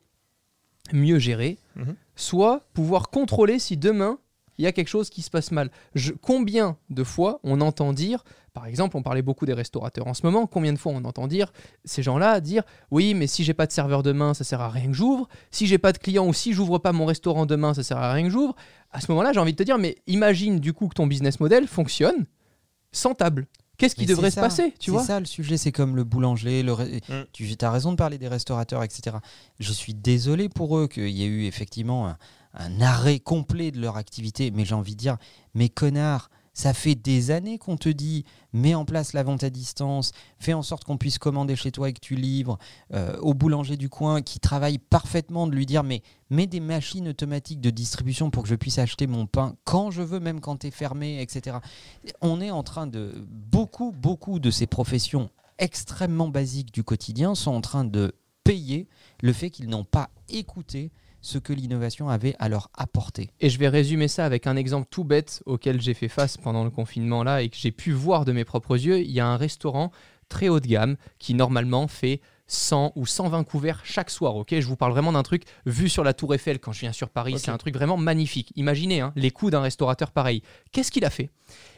[0.92, 1.96] mieux gérer, Mhm.
[2.16, 4.18] soit pouvoir contrôler si demain
[4.58, 5.70] il y a quelque chose qui se passe mal.
[5.94, 10.14] Je- combien de fois on entend dire, par exemple, on parlait beaucoup des restaurateurs en
[10.14, 11.52] ce moment, combien de fois on entend dire
[11.84, 14.86] ces gens-là dire oui, mais si j'ai pas de serveur demain, ça sert à rien
[14.88, 15.28] que j'ouvre.
[15.50, 18.12] Si j'ai pas de client ou si j'ouvre pas mon restaurant demain, ça sert à
[18.12, 18.56] rien que j'ouvre.
[18.90, 21.38] À ce moment-là, j'ai envie de te dire, mais imagine du coup que ton business
[21.40, 22.26] model fonctionne
[22.90, 23.46] sans table.
[23.76, 26.02] Qu'est-ce qui Mais devrait se ça, passer, tu C'est ça le sujet, c'est comme le
[26.02, 26.64] boulanger.
[26.64, 27.26] Le Mm.
[27.32, 29.18] Tu as raison de parler des restaurateurs, etc.
[29.60, 32.18] Je suis désolé pour eux qu'il y ait eu effectivement un,
[32.58, 35.16] un arrêt complet de leur activité, mais j'ai envie de dire,
[35.54, 39.50] mais connard, ça fait des années qu'on te dit, mets en place la vente à
[39.50, 42.58] distance, fais en sorte qu'on puisse commander chez toi et que tu livres,
[42.94, 47.06] euh, au boulanger du coin qui travaille parfaitement, de lui dire, mais mets des machines
[47.06, 50.56] automatiques de distribution pour que je puisse acheter mon pain quand je veux, même quand
[50.56, 51.58] tu es fermé, etc.
[52.22, 53.24] On est en train de...
[53.28, 58.88] Beaucoup, beaucoup de ces professions extrêmement basiques du quotidien sont en train de payer
[59.22, 63.30] le fait qu'ils n'ont pas écouté ce que l'innovation avait à leur apporter.
[63.40, 66.64] Et je vais résumer ça avec un exemple tout bête auquel j'ai fait face pendant
[66.64, 69.00] le confinement là et que j'ai pu voir de mes propres yeux.
[69.00, 69.90] Il y a un restaurant
[70.28, 74.34] très haut de gamme qui normalement fait 100 ou 120 couverts chaque soir.
[74.36, 76.92] Ok, je vous parle vraiment d'un truc vu sur la Tour Eiffel quand je viens
[76.92, 77.34] sur Paris.
[77.38, 78.52] C'est un truc vraiment magnifique.
[78.56, 80.42] Imaginez hein, les coûts d'un restaurateur pareil.
[80.72, 81.30] Qu'est-ce qu'il a fait?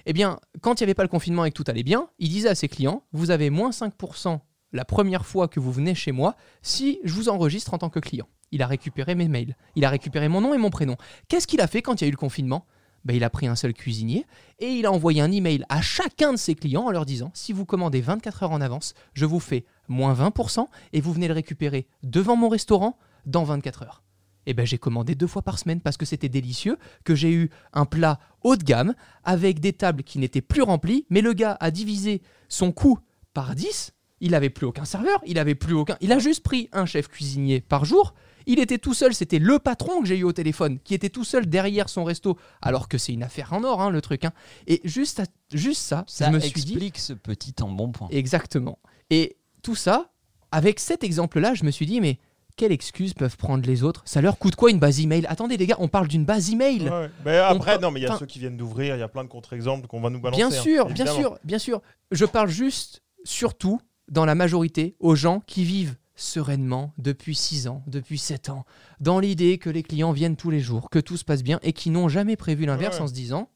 [0.07, 2.29] Eh bien, quand il n'y avait pas le confinement et que tout allait bien, il
[2.29, 4.41] disait à ses clients vous avez moins 5%
[4.73, 8.01] la première fois que vous venez chez moi si je vous enregistre en tant que
[8.01, 8.29] client.
[8.53, 10.97] Il a récupéré mes mails, il a récupéré mon nom et mon prénom.
[11.29, 12.67] Qu'est-ce qu'il a fait quand il y a eu le confinement?
[13.05, 14.27] Ben, Il a pris un seul cuisinier
[14.59, 17.53] et il a envoyé un email à chacun de ses clients en leur disant si
[17.53, 21.35] vous commandez 24 heures en avance, je vous fais moins 20% et vous venez le
[21.35, 24.03] récupérer devant mon restaurant dans 24 heures.
[24.47, 27.51] Et ben j'ai commandé deux fois par semaine parce que c'était délicieux, que j'ai eu
[27.73, 31.57] un plat haut de gamme avec des tables qui n'étaient plus remplies, mais le gars
[31.61, 32.99] a divisé son coût
[33.33, 36.69] par 10, il n'avait plus aucun serveur, il avait plus aucun, il a juste pris
[36.73, 38.15] un chef cuisinier par jour,
[38.47, 41.25] il était tout seul, c'était le patron que j'ai eu au téléphone, qui était tout
[41.25, 44.25] seul derrière son resto, alors que c'est une affaire en or, hein, le truc.
[44.25, 44.33] hein.
[44.67, 48.09] Et juste, à- juste ça, Ça je me suis dit, explique ce petit embonpoint.
[48.11, 48.79] Exactement.
[49.11, 50.11] Et tout ça,
[50.53, 52.19] avec cet exemple-là, je me suis dit, mais
[52.57, 54.03] quelle excuse peuvent prendre les autres?
[54.05, 55.25] Ça leur coûte quoi une base email?
[55.27, 56.89] Attendez les gars, on parle d'une base email.
[56.89, 59.03] Ouais, Mais après, non, mais il y a enfin- ceux qui viennent d'ouvrir, il y
[59.03, 60.39] a plein de contre-exemples qu'on va nous balancer.
[60.45, 61.81] Bien hein, sûr, bien sûr, bien sûr.
[62.11, 67.83] Je parle juste, surtout, dans la majorité, aux gens qui vivent sereinement depuis 6 ans,
[67.87, 68.67] depuis 7 ans,
[69.01, 71.73] dans l'idée que les clients viennent tous les jours, que tout se passe bien et
[71.73, 73.03] qui n'ont jamais prévu l'inverse Ouais.
[73.03, 73.49] en se disant,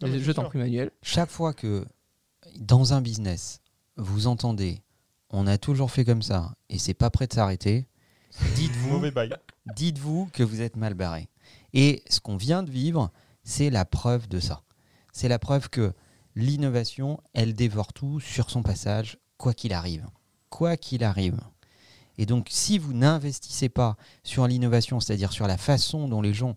[0.00, 1.84] Non, mais je t'en prie Manuel, Chaque fois que
[2.58, 3.60] dans un business,
[3.96, 4.82] vous entendez
[5.30, 7.88] on a toujours fait comme ça et c'est pas prêt de s'arrêter,
[8.54, 9.34] dites-vous Mauvais bail.
[9.74, 11.28] dites-vous que vous êtes mal barré.
[11.74, 13.10] Et ce qu'on vient de vivre,
[13.42, 14.62] c'est la preuve de ça.
[15.12, 15.92] C'est la preuve que
[16.36, 20.06] l'innovation, elle dévore tout sur son passage, quoi qu'il arrive.
[20.50, 21.38] Quoi qu'il arrive.
[22.18, 26.54] Et donc, si vous n'investissez pas sur l'innovation, c'est-à-dire sur la façon dont les gens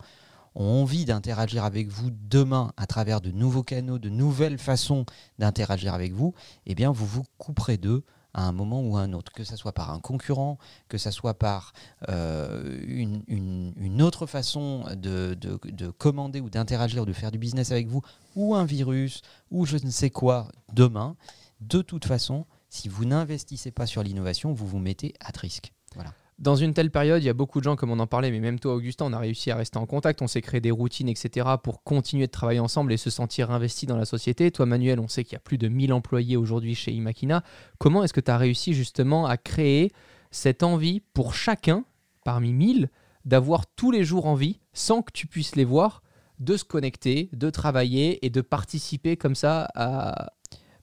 [0.56, 5.06] ont envie d'interagir avec vous demain à travers de nouveaux canaux, de nouvelles façons
[5.38, 6.34] d'interagir avec vous,
[6.66, 9.56] eh bien, vous vous couperez d'eux à un moment ou à un autre, que ce
[9.56, 11.74] soit par un concurrent, que ce soit par
[12.10, 17.72] euh, une, une- autre façon de- de commander ou d'interagir ou de faire du business
[17.72, 18.02] avec vous,
[18.36, 21.16] ou un virus, ou je ne sais quoi demain,
[21.60, 25.74] de toute façon, si vous n'investissez pas sur l'innovation, vous vous mettez à risque.
[25.96, 26.14] Voilà.
[26.40, 28.40] Dans une telle période, il y a beaucoup de gens, comme on en parlait, mais
[28.40, 31.10] même toi, Augustin, on a réussi à rester en contact, on s'est créé des routines,
[31.10, 34.50] etc., pour continuer de travailler ensemble et se sentir investi dans la société.
[34.50, 37.44] Toi, Manuel, on sait qu'il y a plus de 1000 employés aujourd'hui chez Imakina.
[37.78, 39.92] Comment est-ce que tu as réussi justement à créer
[40.32, 41.84] cette envie pour chacun,
[42.24, 42.90] parmi 1000,
[43.26, 46.04] d'avoir tous les jours envie, sans que tu puisses les voir,
[46.40, 50.32] de se connecter, de travailler et de participer comme ça à...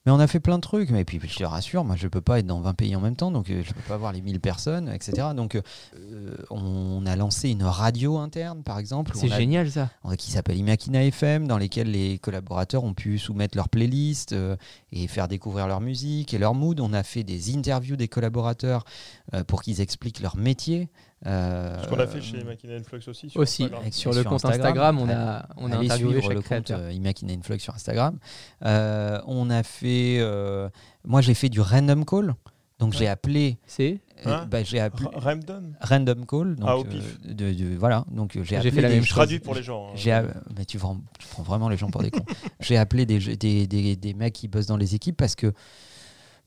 [0.07, 2.21] Mais on a fait plein de trucs, mais puis je te rassure, moi je peux
[2.21, 4.21] pas être dans 20 pays en même temps, donc euh, je peux pas voir les
[4.21, 5.27] 1000 personnes, etc.
[5.35, 9.89] Donc euh, on a lancé une radio interne, par exemple, C'est génial ça.
[10.17, 14.55] qui s'appelle Imakina FM, dans lesquelles les collaborateurs ont pu soumettre leur playlist euh,
[14.93, 16.79] et faire découvrir leur musique et leur mood.
[16.79, 18.85] On a fait des interviews des collaborateurs
[19.33, 20.87] euh, pour qu'ils expliquent leur métier.
[21.25, 23.29] Euh, Ce qu'on a fait chez Machine Flux aussi.
[23.29, 23.91] Sur Aussi, Instagram.
[23.91, 24.97] sur, Sur le compte Instagram.
[24.97, 26.79] Instagram, on a, on a interviewé chaque le compte créateur.
[26.79, 28.19] euh, Imakina Influx sur Instagram.
[28.63, 30.69] Euh, on a fait, euh,
[31.05, 32.35] moi j'ai fait du random call,
[32.79, 36.55] donc j'ai appelé C'est Euh, Hein bah, j'ai appelé Ra- Ramdon random call.
[36.55, 37.17] Donc, Ah, au pif.
[37.27, 39.15] euh, de- de- voilà, donc j'ai appelé fait la même Je chose.
[39.15, 39.87] traduis pour les gens.
[39.87, 39.91] hein.
[39.95, 40.23] J'ai, a-
[40.55, 42.25] mais tu, vends- tu prends vraiment les gens pour des cons.
[42.59, 45.51] J'ai appelé des, des, des, des mecs qui bossent dans les équipes parce que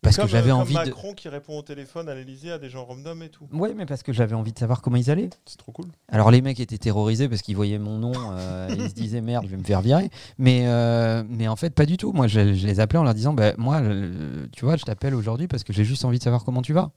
[0.03, 0.79] parce Comme, que j'avais euh, envie de.
[0.79, 3.47] Macron qui répond au téléphone à l'Elysée à des gens random et tout.
[3.53, 5.31] Ouais, mais parce que j'avais envie de savoir comment ils allaient.
[5.45, 5.87] C'est trop cool.
[6.09, 9.21] Alors les mecs étaient terrorisés parce qu'ils voyaient mon nom, euh, et ils se disaient
[9.21, 10.11] merde, je vais me faire virer.
[10.39, 12.13] Mais, euh, mais en fait, pas du tout.
[12.13, 15.15] Moi, je, je les appelais en leur disant, bah, moi, je- tu vois, je t'appelle
[15.15, 16.91] aujourd'hui parce que j'ai juste envie de savoir comment tu vas.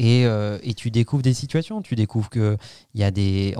[0.00, 2.56] Et, euh, et tu découvres des situations, tu découvres qu'il
[2.94, 3.56] y, a des-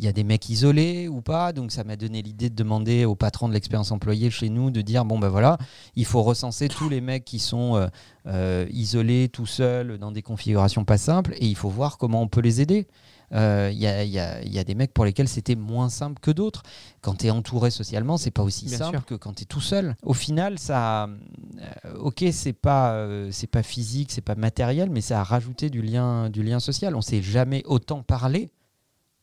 [0.00, 1.52] y a des mecs isolés ou pas.
[1.52, 4.82] Donc ça m'a donné l'idée de demander au patron de l'expérience employée chez nous de
[4.82, 5.58] dire, bon ben voilà,
[5.94, 7.86] il faut recenser tous les mecs qui sont euh,
[8.26, 12.26] euh, isolés, tout seuls, dans des configurations pas simples, et il faut voir comment on
[12.28, 12.88] peut les aider.
[13.32, 15.56] Euh, Il y, a, il y a- il y a des mecs pour lesquels c'était
[15.56, 16.62] moins simple que d'autres.
[17.00, 19.06] Quand tu es entouré socialement, c'est pas aussi Bien simple sûr.
[19.06, 19.96] que quand tu es tout seul.
[20.02, 25.00] Au final, ça, euh, ok, c'est pas, euh, c'est pas physique, c'est pas matériel, mais
[25.00, 26.94] ça a rajouté du lien, du lien social.
[26.94, 28.50] On s'est jamais autant parlé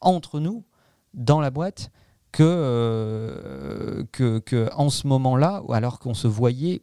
[0.01, 0.65] entre nous
[1.13, 1.89] dans la boîte
[2.33, 6.81] que, euh, que, que en ce moment-là, alors qu'on se voyait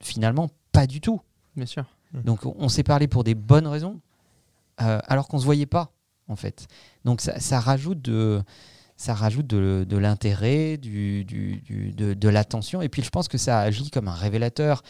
[0.00, 1.20] finalement pas du tout.
[1.56, 1.84] Bien sûr.
[2.24, 4.00] Donc on on s'est parlé pour des bonnes raisons,
[4.80, 5.90] euh, alors qu'on se voyait pas
[6.28, 6.66] en fait.
[7.04, 8.42] Donc ça, ça rajoute de
[8.96, 13.26] ça rajoute de, de l'intérêt, du, du- du- de, de l'attention, et puis je pense
[13.26, 14.82] que ça agit comme un révélateur.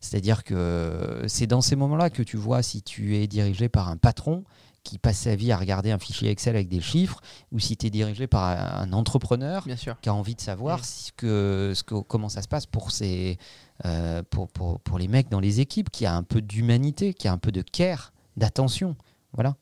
[0.00, 3.96] C'est-à-dire que c'est dans ces moments-là que tu vois si tu es dirigé par un
[3.96, 4.44] patron
[4.82, 7.20] qui passe sa vie à regarder un fichier Excel avec des chiffres,
[7.50, 8.44] ou si tu es dirigé par
[8.78, 9.96] un entrepreneur Bien sûr.
[10.02, 10.82] qui a envie de savoir
[11.16, 13.38] que, ce que, comment ça se passe pour, ces,
[13.86, 17.26] euh, pour, pour, pour les mecs dans les équipes, qui a un peu d'humanité, qui
[17.26, 18.96] a un peu de care, d'attention.
[19.32, 19.56] Voilà.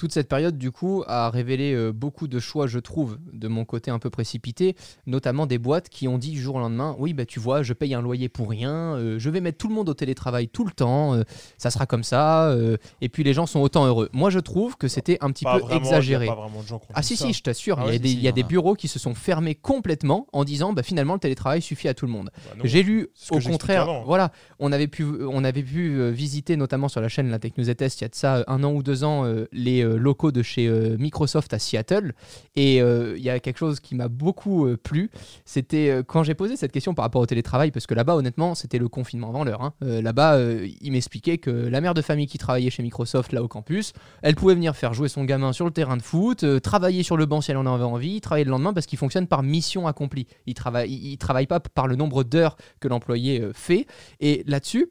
[0.00, 3.66] Toute cette période, du coup, a révélé euh, beaucoup de choix, je trouve, de mon
[3.66, 4.74] côté un peu précipité,
[5.06, 7.74] notamment des boîtes qui ont dit du jour au lendemain Oui, bah, tu vois, je
[7.74, 10.64] paye un loyer pour rien, euh, je vais mettre tout le monde au télétravail tout
[10.64, 11.22] le temps, euh,
[11.58, 14.08] ça sera comme ça, euh, et puis les gens sont autant heureux.
[14.14, 16.28] Moi, je trouve que c'était un petit Pas peu vraiment, exagéré.
[16.28, 17.26] pas de gens Ah si ça.
[17.26, 19.14] si, je t'assure, Ah il y a des, il y a bureaux qui se sont
[19.14, 22.30] fermés complètement en disant bah, finalement le télétravail suffit à tout le monde.
[22.56, 22.62] Bah.
[22.64, 24.02] J'ai lu au contraire, avant.
[24.04, 27.68] voilà, on avait pu, on avait pu visiter notamment sur la chaîne La Tech News
[27.68, 30.42] et Test il y a de ça un an ou deux ans les locaux de
[30.42, 32.12] chez euh, Microsoft à Seattle
[32.56, 35.10] et euh, il y a quelque chose qui m'a beaucoup euh, plu,
[35.44, 38.54] c'était euh, quand j'ai posé cette question par rapport au télétravail parce que là-bas honnêtement
[38.54, 39.62] c'était le confinement avant l'heure.
[39.62, 39.74] hein.
[39.82, 43.42] Euh, là-bas euh, il m'expliquait que la mère de famille qui travaillait chez Microsoft là
[43.42, 46.60] au campus, elle pouvait venir faire jouer son gamin sur le terrain de foot, euh,
[46.60, 49.26] travailler sur le banc si elle en avait envie, travailler le lendemain parce qu'il fonctionne
[49.26, 50.26] par mission accomplie.
[50.46, 53.86] Il travaille, il, il travaille pas par le nombre d'heures que l'employé euh, fait.
[54.20, 54.90] Et là-dessus,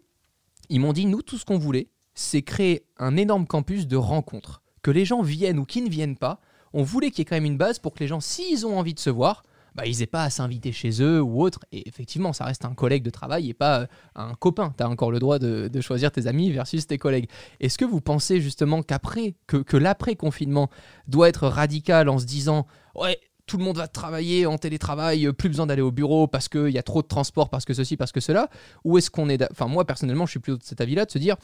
[0.69, 4.62] ils m'ont dit nous tout ce qu'on voulait, c'est créer un énorme campus de rencontres,
[4.81, 6.39] que les gens viennent ou qui ne viennent pas.
[6.73, 8.77] On voulait qu'il y ait quand même une base pour que les gens, s'ils ont
[8.77, 9.43] envie de se voir,
[9.75, 11.59] bah, ils n'aient pas à s'inviter chez eux ou autre.
[11.71, 14.73] Et effectivement, ça reste un collègue de travail et pas euh, un copain.
[14.77, 17.29] Tu as encore le droit de, choisir tes amis versus tes collègues.
[17.59, 20.69] Est-ce que vous pensez justement qu'après, que, que l'après-confinement
[21.07, 23.17] doit être radical en se disant Ouais,
[23.49, 26.69] tout le monde va travailler en télétravail, euh, plus besoin d'aller au bureau parce qu'il
[26.69, 28.47] y a trop de transport, parce que ceci, parce que cela
[28.85, 29.43] Ou est-ce qu'on est.
[29.51, 31.35] Enfin, moi, personnellement, je suis plutôt de cet avis-là de se dire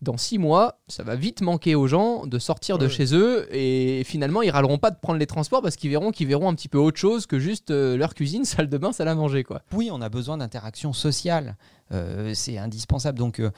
[0.00, 4.04] dans six mois, ça va vite manquer aux gens de sortir de chez eux et
[4.04, 6.68] finalement, ils râleront pas de prendre les transports parce qu'ils verront qu'ils verront un petit
[6.68, 9.62] peu autre chose que juste euh, leur cuisine, salle de bain, salle à manger, quoi.
[9.72, 11.56] Oui, on a besoin d'interaction sociale.
[11.90, 13.18] Euh, c'est indispensable.
[13.18, 13.50] Donc, euh,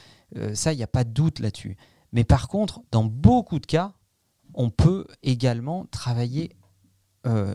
[0.55, 1.77] ça, il n'y a pas de doute là-dessus.
[2.13, 3.93] Mais par contre, dans beaucoup de cas,
[4.55, 6.57] on peut également travailler
[7.27, 7.55] euh,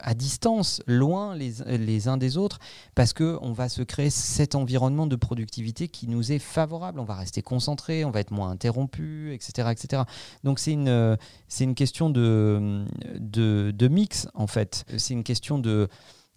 [0.00, 2.60] à distance, loin les, les uns des autres,
[2.94, 7.00] parce qu'on va se créer cet environnement de productivité qui nous est favorable.
[7.00, 9.68] On va rester concentré, on va être moins interrompu, etc.
[9.72, 10.02] etc.
[10.44, 11.16] Donc c'est une, euh,
[11.48, 12.84] c'est une question de,
[13.18, 14.84] de, de mix, en fait.
[14.96, 15.88] C'est une question de,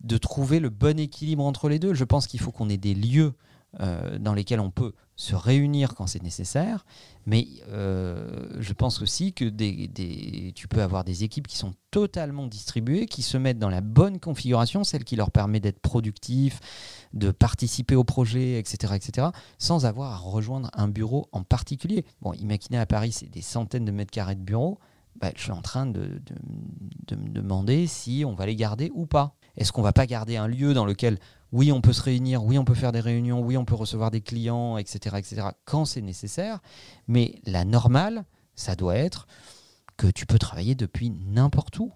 [0.02, 1.94] de trouver le bon équilibre entre les deux.
[1.94, 3.34] Je pense qu'il faut qu'on ait des lieux
[3.80, 6.86] euh, dans lesquels on peut se réunir quand c'est nécessaire,
[7.26, 9.46] mais euh, je pense aussi que
[10.52, 14.20] tu peux avoir des équipes qui sont totalement distribuées, qui se mettent dans la bonne
[14.20, 16.60] configuration, celle qui leur permet d'être productifs,
[17.14, 22.06] de participer au projet, etc., etc., sans avoir à rejoindre un bureau en particulier.
[22.22, 24.80] Bon, imaginez à Paris, c'est des centaines de mètres carrés de bureaux.
[25.20, 26.22] Bah, je suis en train de
[27.12, 29.36] me demander si on va les garder ou pas.
[29.58, 31.20] Est-ce qu'on va pas garder un lieu dans lequel,
[31.52, 34.10] oui, on peut se réunir, oui, on peut faire des réunions, oui, on peut recevoir
[34.12, 36.60] des clients, etc., etc., quand c'est nécessaire,
[37.08, 39.28] mais la normale, ça doit être
[39.98, 41.92] que tu peux travailler depuis n'importe où.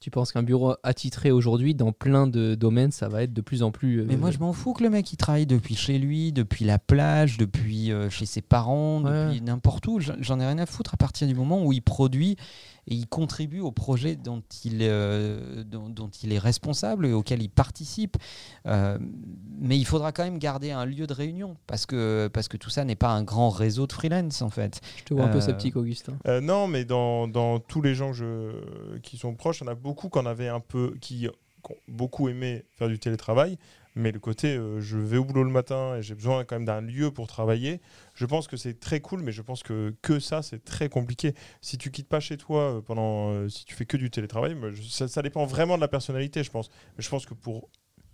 [0.00, 3.64] Tu penses qu'un bureau attitré aujourd'hui, dans plein de domaines, ça va être de plus
[3.64, 4.00] en plus.
[4.00, 6.64] euh, Mais moi, je m'en fous que le mec il travaille depuis chez lui, depuis
[6.64, 9.26] la plage, depuis euh, chez ses parents, Ouais.
[9.26, 9.98] depuis n'importe où.
[9.98, 12.36] J'en j'en ai rien à foutre à partir du moment où il produit
[12.90, 17.42] et il contribue au projet dont il, euh, dont, dont il est responsable et auquel
[17.42, 18.16] il participe.
[18.66, 18.98] Euh,
[19.60, 22.70] mais il faudra quand même garder un lieu de réunion parce que, parce que tout
[22.70, 24.80] ça n'est pas un grand réseau de freelance en fait.
[24.96, 26.16] Je te vois un peu Euh, sceptique, Augustin.
[26.26, 29.68] Euh, non, mais dans, dans tous les gens que je- qui sont proches, il y
[29.68, 32.98] en a beaucoup qui en avaient un peu, qui, qui ont beaucoup aimé faire du
[32.98, 33.58] télétravail.
[33.98, 36.64] Mais le côté, euh, je vais au boulot le matin et j'ai besoin quand même
[36.64, 37.80] d'un lieu pour travailler.
[38.14, 41.34] Je pense que c'est très cool, mais je pense que que ça, c'est très compliqué.
[41.62, 44.56] Si tu quittes pas chez toi euh, pendant, euh, si tu fais que du télétravail,
[44.88, 46.70] ça, ça dépend vraiment de la personnalité, je pense.
[46.96, 47.68] Mais je pense que pour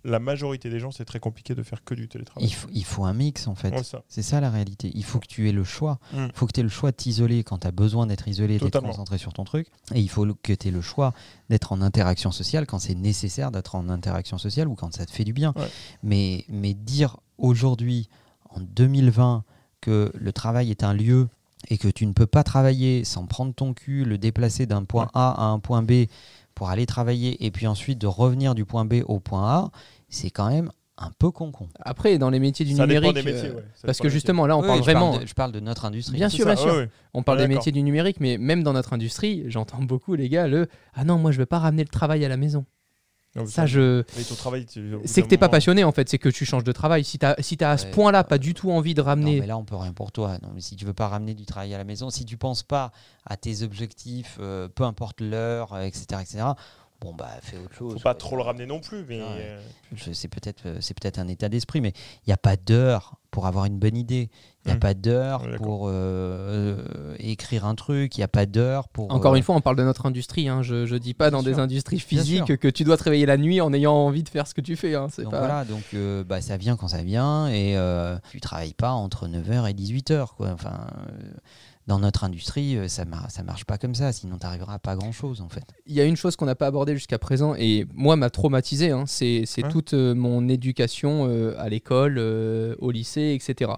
[0.05, 2.47] la majorité des gens, c'est très compliqué de faire que du télétravail.
[2.47, 3.71] Il faut, il faut un mix en fait.
[3.71, 4.01] Ouais.
[4.09, 4.91] C'est ça la réalité.
[4.95, 5.99] Il faut que tu aies le choix.
[6.13, 6.27] Mm.
[6.27, 8.59] Il faut que tu aies le choix de t'isoler quand tu as besoin d'être isolé,
[8.59, 9.69] d'être concentré sur ton truc.
[9.95, 11.15] Et il faut que tu aies le choix
[11.49, 15.11] d'être en interaction sociale quand c'est nécessaire d'être en interaction sociale ou quand ça te
[15.11, 15.53] fait du bien.
[15.57, 15.69] Ouais.
[16.03, 18.09] Mais, mais dire aujourd'hui,
[18.51, 19.45] en 2020,
[19.81, 21.29] que le travail est un lieu
[21.69, 25.05] et que tu ne peux pas travailler sans prendre ton cul, le déplacer d'un point
[25.05, 25.11] Ouais.
[25.15, 26.07] A à un point B
[26.55, 29.71] pour aller travailler et puis ensuite de revenir du point B au point A,
[30.09, 31.69] c'est quand même un peu con-con.
[31.81, 33.15] Après, dans les métiers du Ça numérique.
[33.15, 33.65] des métiers, euh, ouais.
[33.85, 35.11] Parce que justement, là, on Oui, parle je vraiment.
[35.11, 36.17] Parle de- je parle de notre industrie.
[36.17, 36.73] Bien sûr, bien sûr.
[36.73, 36.89] ouais.
[37.15, 40.47] On parle des métiers du numérique, mais même dans notre industrie, j'entends beaucoup les gars
[40.47, 42.65] le Ah non, moi je veux pas ramener le travail à la maison.
[43.37, 44.05] Non, Ça, je.
[44.17, 46.19] Mais ton travail, tu- au bout C'est que t'es pas moment- passionné en fait, c'est
[46.19, 47.03] que tu changes de travail.
[47.03, 47.91] Si t'as si as à ce Ouais.
[47.91, 49.41] point-là pas du tout envie de Non, ramener.
[49.41, 50.39] mais là, on peut rien pour toi.
[50.41, 52.63] Non, mais si tu veux pas ramener du travail à la maison, si tu penses
[52.63, 52.93] pas
[53.27, 56.45] à tes objectifs, euh, peu importe l'heure, euh, etc., etc.,
[57.05, 57.93] bon, bah, fais autre chose.
[57.93, 58.15] Faut pas quoi.
[58.15, 59.27] trop le ramener non plus, mais Ouais.
[59.39, 59.61] euh,
[60.13, 61.93] C'est peut-être euh, c'est peut-être un état d'esprit, mais
[62.27, 64.29] il n'y a pas d'heure pour avoir une bonne idée.
[64.65, 64.81] Il n'y a Mm.
[64.81, 68.17] pas d'heure Ouais, pour euh, euh, écrire un truc.
[68.17, 69.11] Il n'y a pas d'heure pour.
[69.13, 70.49] Encore euh, une fois, on parle de notre industrie.
[70.49, 70.63] Hein.
[70.63, 73.61] Je, je dis pas dans des industries physiques que tu dois te réveiller la nuit
[73.61, 74.95] en ayant envie de faire ce que tu fais.
[74.95, 75.09] Hein.
[75.11, 75.39] C'est Donc pas...
[75.41, 79.29] voilà, donc euh, bah, ça vient quand ça vient et euh, tu travailles pas entre
[79.29, 80.35] 9h et 18h.
[80.37, 80.51] Quoi.
[80.53, 81.13] Enfin, euh,
[81.87, 84.79] dans notre industrie, euh, ça, mar- ça marche pas comme ça, sinon tu n'arriveras à
[84.79, 85.65] pas grand chose en fait.
[85.87, 88.91] Il y a une chose qu'on n'a pas abordée jusqu'à présent et moi m'a traumatisé.
[88.91, 89.05] hein.
[89.07, 89.71] C'est c'est Ouais.
[89.71, 93.73] toute euh, mon éducation euh, à l'école, euh, au lycée, etc.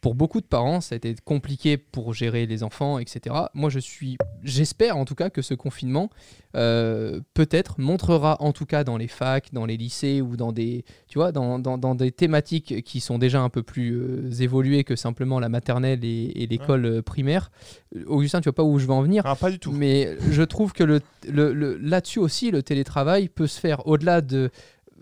[0.00, 3.34] Pour beaucoup de parents, ça a été compliqué pour gérer les enfants, etc.
[3.52, 6.08] Moi, je suis, j'espère en tout cas que ce confinement,
[6.54, 10.84] euh, peut-être montrera en tout cas dans les facs, dans les lycées ou dans des,
[11.08, 14.84] tu vois, dans, dans- dans des thématiques qui sont déjà un peu plus euh, évoluées
[14.84, 17.50] que simplement la maternelle et, et l'école euh, primaire.
[18.06, 19.22] Augustin, tu vois pas où je veux en venir.
[19.26, 19.72] ah, pas du tout.
[19.72, 24.20] Mais je trouve que le, le- le- là-dessus aussi, le télétravail peut se faire au-delà
[24.20, 24.50] de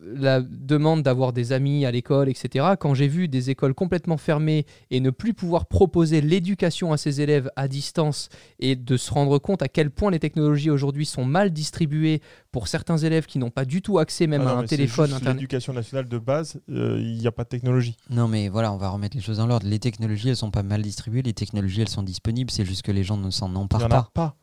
[0.03, 2.75] la demande d'avoir des amis à l'école, etc.
[2.79, 7.21] Quand j'ai vu des écoles complètement fermées et ne plus pouvoir proposer l'éducation à ses
[7.21, 8.29] élèves à distance
[8.59, 12.21] et de se rendre compte à quel point les technologies aujourd'hui sont mal distribuées
[12.53, 15.11] pour certains élèves qui n'ont pas du tout accès même Ah non, à un téléphone.
[15.25, 17.97] L'éducation nationale de base, euh, il n'y a pas de technologie.
[18.11, 19.67] Non mais voilà, on va remettre les choses dans l'ordre.
[19.67, 22.93] Les technologies, elles sont pas mal distribuées, les technologies, elles sont disponibles, c'est juste que
[22.93, 24.11] les gens ne s'en emparent en pas.
[24.15, 24.37] pas.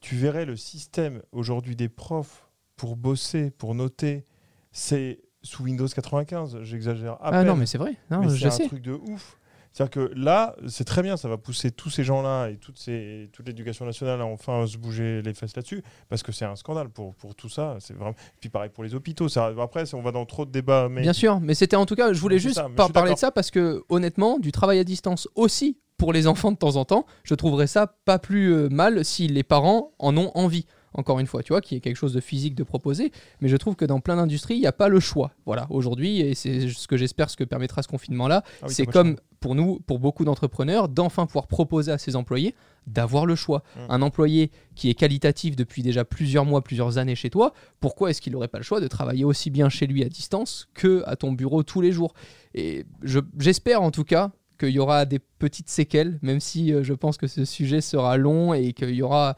[0.00, 4.24] Tu verrais le système aujourd'hui des profs pour bosser, pour noter,
[4.72, 6.58] c'est sous Windows 95.
[6.62, 7.16] J'exagère.
[7.20, 7.46] Ah peine.
[7.46, 8.66] non, mais c'est vrai, non, Mais je c'est un sais.
[8.68, 9.36] truc de ouf.
[9.72, 13.30] C'est-à-dire que là, c'est très bien, ça va pousser tous ces gens-là et toutes ces,
[13.32, 16.88] toute l'éducation nationale à enfin se bouger les fesses là-dessus, parce que c'est un scandale
[16.88, 17.76] pour, pour tout ça.
[17.78, 18.16] C'est vraiment.
[18.40, 19.28] Puis pareil pour les hôpitaux.
[19.28, 21.94] Ça, après, on va dans trop de débats, mais Bien sûr, mais c'était en tout
[21.94, 24.84] cas, je voulais juste ça, par- parler de ça parce que honnêtement, du travail à
[24.84, 28.68] distance aussi pour les enfants de temps en temps, je trouverais ça pas plus euh,
[28.70, 30.66] mal si les parents en ont envie.
[30.92, 33.48] Encore une fois, tu vois, qu'il y ait quelque chose de physique de proposer, mais
[33.48, 35.30] je trouve que dans plein d'industries, il n'y a pas le choix.
[35.46, 38.86] Voilà, aujourd'hui, et c'est ce que j'espère, ce que permettra ce confinement-là, Ah oui, c'est
[38.86, 42.54] comme pour nous, pour beaucoup d'entrepreneurs, d'enfin pouvoir proposer à ses employés
[42.86, 43.62] d'avoir le choix.
[43.76, 43.80] Mm.
[43.88, 48.20] Un employé qui est qualitatif depuis déjà plusieurs mois, plusieurs années chez toi, pourquoi est-ce
[48.20, 51.14] qu'il n'aurait pas le choix de travailler aussi bien chez lui à distance que à
[51.16, 52.14] ton bureau tous les jours?
[52.54, 56.82] Et je- j'espère en tout cas qu'il y aura des petites séquelles, même si euh,
[56.82, 59.34] je pense que ce sujet sera long et qu'il y aura,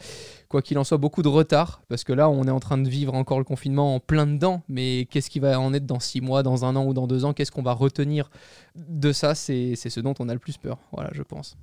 [0.53, 2.89] quoi qu'il en soit, beaucoup de retard, parce que là, on est en train de
[2.89, 6.21] vivre encore le confinement en plein dedans, mais qu'est-ce qui va en être dans six
[6.21, 7.33] mois, dans un an ou dans deux ans?
[7.33, 8.31] Qu'est-ce qu'on va retenir
[8.77, 9.35] de ça?
[9.35, 11.57] C'est c'est ce dont on a le plus peur, voilà, je pense.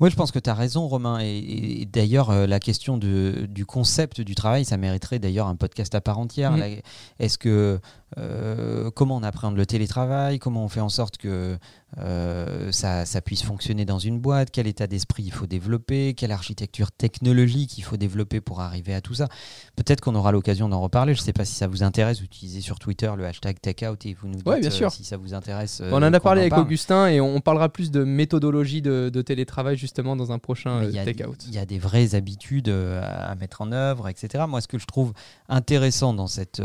[0.00, 1.20] Oui, je pense que tu as raison, Romain.
[1.20, 5.54] Et, et d'ailleurs, euh, la question de, du concept du travail, ça mériterait d'ailleurs un
[5.54, 6.56] podcast à part entière.
[6.56, 6.66] Là,
[7.20, 7.78] Est-ce que
[8.18, 10.38] euh, comment on appréhende le télétravail?
[10.38, 11.56] Comment on fait en sorte que
[11.98, 16.32] euh, ça, ça, puisse fonctionner dans une boîte, quel état d'esprit il faut développer, quelle
[16.32, 19.28] architecture technologique il faut développer pour arriver à tout ça?
[19.76, 21.14] Peut-être qu'on aura l'occasion d'en reparler.
[21.14, 22.18] Je ne sais pas si ça vous intéresse.
[22.18, 24.90] Vous utilisez sur Twitter le hashtag TechOut et vous nous dites bien sûr.
[24.90, 25.82] si ça vous intéresse.
[25.90, 30.16] on en a parlé avec Augustin et on parlera plus de méthodologie de, télétravail justement
[30.16, 31.36] dans un prochain TechOut.
[31.48, 34.44] Il y a des vraies habitudes à mettre en œuvre, etc.
[34.48, 35.12] Moi, ce que je trouve
[35.48, 36.62] intéressant dans cette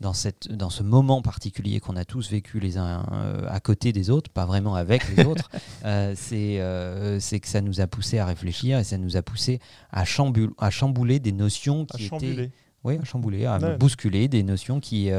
[0.00, 3.92] dans, cette, dans ce moment particulier qu'on a tous vécu les uns euh, à côté
[3.92, 5.50] des autres, pas vraiment avec les autres,
[5.84, 9.60] euh, euh, c'est que ça nous a poussé à réfléchir et ça nous a poussé
[9.92, 12.50] à, chamboul à chambouler des notions qui étaient...
[12.82, 15.10] Oui, à chambouler, à bousculer des notions qui,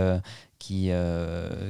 [0.58, 0.90] qui,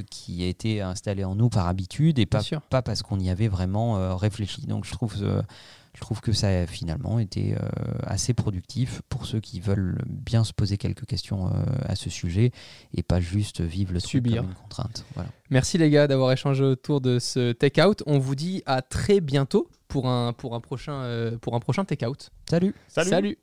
[0.09, 2.39] qui étaient installées en nous par habitude et pas,
[2.69, 4.61] pas parce qu'on y avait vraiment réfléchi.
[4.61, 5.15] Donc je trouve
[5.93, 7.57] je trouve que ça a finalement été euh,
[8.03, 12.51] assez productif pour ceux qui veulent bien se poser quelques questions euh, à ce sujet
[12.93, 14.37] et pas juste vivre le Subir.
[14.37, 15.05] comme une contrainte.
[15.49, 18.03] Merci les gars d'avoir échangé autour de ce Take Out.
[18.05, 21.83] On vous dit à très bientôt pour un, pour un prochain, euh, pour un prochain
[21.83, 22.29] Take Out.
[22.49, 22.73] Salut.
[22.87, 23.09] Salut.
[23.09, 23.37] Salut.